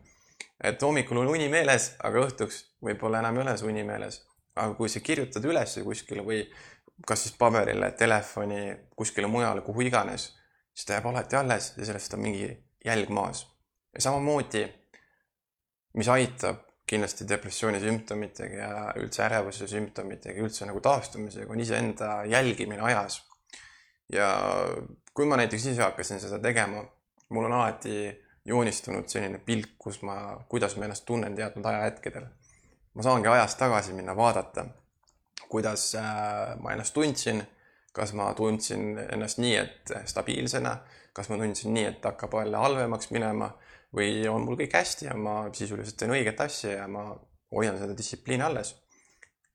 [0.64, 4.22] et hommikul on uni meeles, aga õhtuks võib-olla enam ei ole see uni meeles.
[4.56, 6.42] aga kui sa kirjutad üles kuskile või
[7.06, 10.32] kas siis paberile, telefoni, kuskile mujale, kuhu iganes,
[10.74, 12.50] siis ta jääb alati alles ja sellest on mingi
[12.86, 13.46] jälg maas.
[13.94, 14.66] ja samamoodi
[15.98, 22.86] mis aitab kindlasti depressiooni sümptomitega ja üldse ärevuse sümptomitega, üldse nagu taastumisega, on iseenda jälgimine
[22.92, 23.20] ajas.
[24.14, 24.30] Ja
[25.14, 26.84] kui ma näiteks ise hakkasin seda tegema,
[27.30, 28.12] mul on alati
[28.48, 30.18] joonistunud selline pilt, kus ma,
[30.50, 32.26] kuidas ma ennast tunnen teatud ajahetkedel.
[32.94, 34.66] ma saangi ajas tagasi minna, vaadata,
[35.50, 37.44] kuidas äh, ma ennast tundsin,
[37.94, 40.78] kas ma tundsin ennast nii, et stabiilsena,
[41.14, 43.52] kas ma tundsin nii, et hakkab jälle halvemaks minema
[43.96, 47.10] või on mul kõik hästi ja ma sisuliselt teen õiget asja ja ma
[47.54, 48.76] hoian seda distsipliini alles.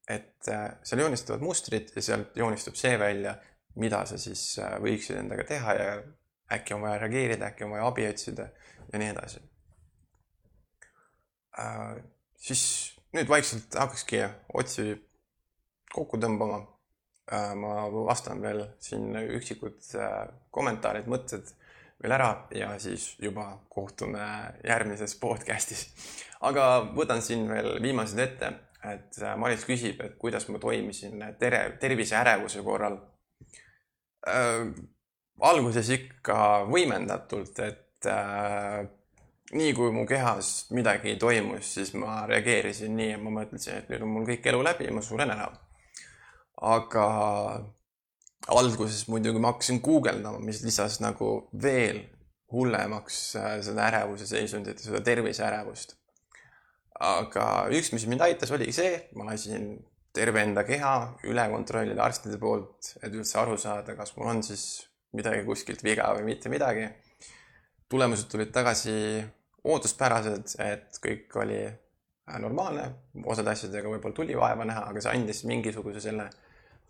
[0.09, 3.37] et äh, seal joonistuvad mustrid ja sealt joonistub see välja,
[3.75, 5.95] mida sa siis äh, võiksid endaga teha ja
[6.53, 8.49] äkki on vaja reageerida, äkki on vaja abi otsida
[8.93, 9.41] ja nii edasi
[11.59, 11.97] äh,.
[12.37, 12.65] siis
[13.17, 14.23] nüüd vaikselt hakkakski
[14.55, 14.93] otsi
[15.93, 16.61] kokku tõmbama
[17.33, 17.55] äh,.
[17.57, 21.55] ma vastan veel siin üksikud äh, kommentaarid, mõtted
[22.03, 24.27] veel ära ja siis juba kohtume
[24.67, 25.87] järgmises podcast'is.
[26.41, 28.53] aga võtan siin veel viimased ette,
[28.85, 32.99] et äh, Maris küsib, et kuidas ma toimisin tere, terviseärevuse korral
[34.29, 34.73] äh,.
[35.43, 36.37] alguses ikka
[36.71, 38.85] võimendatult, et äh,
[39.53, 44.13] nii kui mu kehas midagi toimus, siis ma reageerisin nii, ma mõtlesin, et nüüd on
[44.15, 45.51] mul kõik elu läbi, ma suren ära.
[46.63, 47.07] aga
[48.55, 52.05] alguses muidugi ma hakkasin guugeldama, mis lisas nagu veel
[52.53, 55.97] hullemaks äh, seda ärevuse seisundit ja seda terviseärevust.
[57.03, 59.73] aga üks, mis mind aitas, oligi see, ma lasin
[60.13, 60.95] terve enda keha
[61.29, 64.67] üle kontrollida arstide poolt, et üldse aru saada, kas mul on siis
[65.17, 66.89] midagi kuskilt viga või mitte midagi.
[67.93, 68.93] tulemused tulid tagasi
[69.69, 72.87] ootuspärased, et kõik oli äh, normaalne,
[73.25, 76.31] osade asjadega võib-olla tuli vaeva näha, aga see andis mingisuguse selle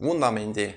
[0.01, 0.69] vundamendi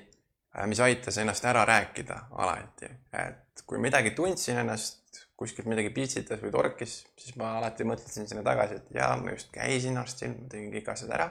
[0.56, 2.88] Äh, mis aitas ennast ära rääkida alati,
[3.20, 5.02] et kui midagi tundsin ennast,
[5.36, 9.52] kuskilt midagi pitsitas või torkis, siis ma alati mõtlesin sinna tagasi, et jaa, ma just
[9.52, 11.28] käisin arstil, ma tegin kõik asjad ära.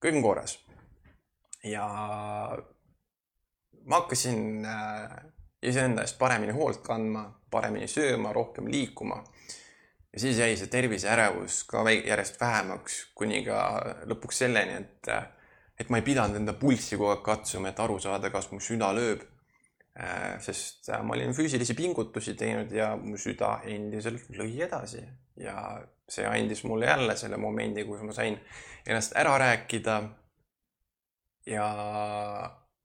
[0.00, 0.58] Kõik on korras.
[1.64, 1.86] ja
[3.84, 5.16] ma hakkasin äh,
[5.62, 9.22] iseenda eest paremini hoolt kandma, paremini sööma, rohkem liikuma.
[10.12, 13.60] ja siis jäi see terviseärevus ka järjest vähemaks, kuni ka
[14.10, 15.28] lõpuks selleni, et äh,
[15.80, 18.90] et ma ei pidanud enda pulssi kogu aeg katsuma, et aru saada, kas mu süda
[18.92, 19.22] lööb.
[20.00, 25.02] Äh, sest ma olin füüsilisi pingutusi teinud ja mu süda endiselt lõi edasi
[25.40, 25.56] ja
[26.10, 28.38] see andis mulle jälle selle momendi, kus ma sain
[28.86, 30.02] ennast ära rääkida.
[31.46, 31.66] ja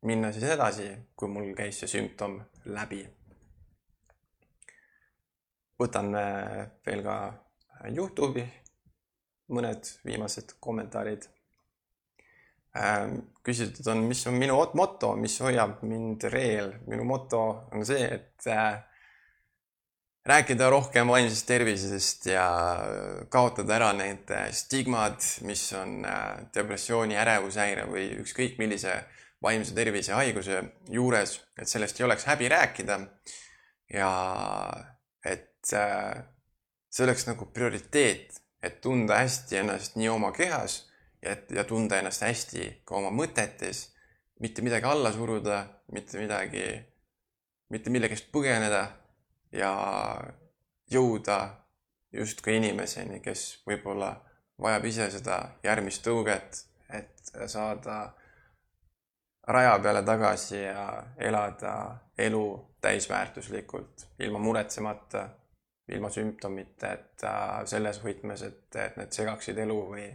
[0.02, 3.04] minna siis edasi, kui mul käis see sümptom läbi.
[5.80, 7.18] võtan äh, veel ka
[7.92, 8.46] Youtube'i
[9.52, 11.28] mõned viimased kommentaarid
[12.76, 16.74] Ähm, küsitud on, mis on minu moto, mis hoiab mind reel.
[16.92, 17.42] minu moto
[17.72, 18.82] on see, et äh,
[20.26, 22.46] rääkida rohkem vaimsest tervisest ja
[23.30, 28.98] kaotada ära need äh, stigmad, mis on äh, depressiooni, ärevushäire või ükskõik millise
[29.46, 33.00] vaimse tervise haiguse juures, et sellest ei oleks häbi rääkida.
[33.94, 34.10] ja
[35.26, 40.80] et see oleks nagu prioriteet, et tunda hästi ennast nii oma kehas
[41.22, 43.92] ja, ja tunda ennast hästi ka oma mõtetes,
[44.42, 45.62] mitte midagi alla suruda,
[45.94, 46.66] mitte midagi,
[47.70, 48.88] mitte millegist põgeneda
[49.52, 49.72] ja
[50.92, 51.40] jõuda
[52.14, 54.14] justkui inimeseni, kes võib-olla
[54.62, 57.98] vajab ise seda järgmist tõuget, et saada
[59.48, 60.86] raja peale tagasi ja
[61.18, 61.74] elada
[62.18, 62.46] elu
[62.82, 65.28] täisväärtuslikult, ilma muretsemata,
[65.92, 67.36] ilma sümptomiteta,
[67.66, 70.08] selles võtmes, et, et need segaksid elu või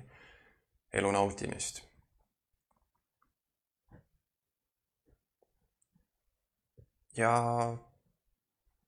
[0.92, 1.84] elu nautimist.
[7.16, 7.32] ja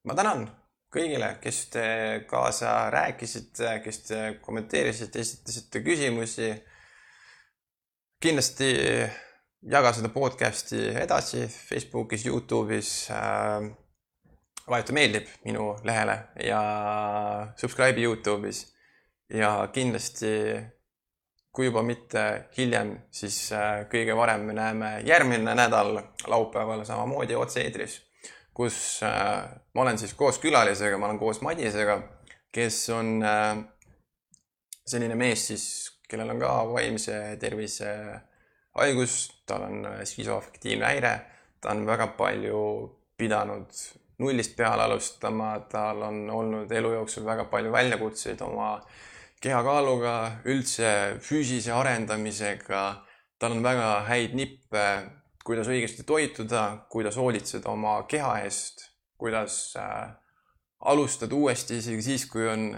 [0.05, 0.47] ma tänan
[0.93, 1.85] kõigile, kes te
[2.29, 6.53] kaasa rääkisite, kes te kommenteerisite, esitasite küsimusi.
[8.23, 8.69] kindlasti
[9.63, 13.71] jaga seda podcast'i edasi Facebookis, Youtube'is äh,.
[14.69, 16.61] vajuta meeldib minu lehele ja
[17.57, 18.67] subscribe'i Youtube'is
[19.31, 20.31] ja kindlasti
[21.53, 23.51] kui juba mitte hiljem, siis
[23.93, 27.99] kõige varem me näeme järgmine nädal laupäeval samamoodi otse-eetris,
[28.55, 28.77] kus
[29.07, 31.99] äh, ma olen siis koos külalisega, ma olen koos Madisega,
[32.53, 33.63] kes on äh,
[34.87, 35.67] selline mees siis,
[36.09, 37.93] kellel on ka vaimse tervise
[38.77, 39.17] haigus,
[39.49, 41.15] tal on skisoafektiivne häire,
[41.61, 42.61] ta on väga palju
[43.17, 43.73] pidanud
[44.23, 49.01] nullist peale alustama, tal on olnud elu jooksul väga palju väljakutseid oma äh,
[49.43, 50.15] kehakaaluga,
[50.47, 53.03] üldse füüsilise arendamisega.
[53.43, 54.83] tal on väga häid nippe,
[55.45, 58.87] kuidas õigesti toituda, kuidas hoolitseda oma keha eest,
[59.19, 60.13] kuidas äh,
[60.81, 62.71] alustada uuesti isegi siis, kui on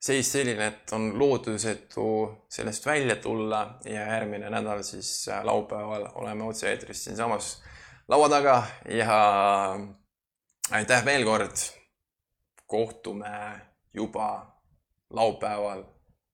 [0.00, 2.08] seis selline, et on lootusetu
[2.52, 7.56] sellest välja tulla ja järgmine nädal siis äh, laupäeval oleme otse-eetris siinsamas
[8.08, 9.18] laua taga ja
[10.70, 11.56] aitäh veel kord.
[12.66, 13.60] kohtume
[13.94, 14.58] juba
[15.10, 15.84] laupäeval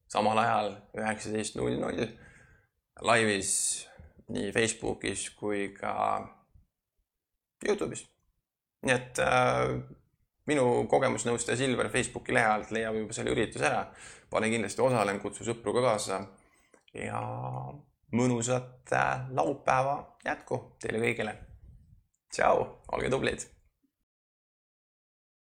[0.09, 2.07] samal ajal üheksateist null null
[3.01, 3.89] laivis
[4.29, 5.93] nii Facebookis kui ka
[7.67, 8.05] Youtube'is.
[8.87, 9.77] nii et äh,
[10.51, 13.87] minu kogemusnõustaja Silver Facebooki lehe alt leiab juba selle ürituse ära.
[14.31, 16.21] pane kindlasti osalen, kutsu sõpru ka kaasa
[16.95, 17.23] ja
[18.13, 21.37] mõnusat äh, laupäeva jätku teile kõigile.
[22.33, 23.49] tšau, olge tublid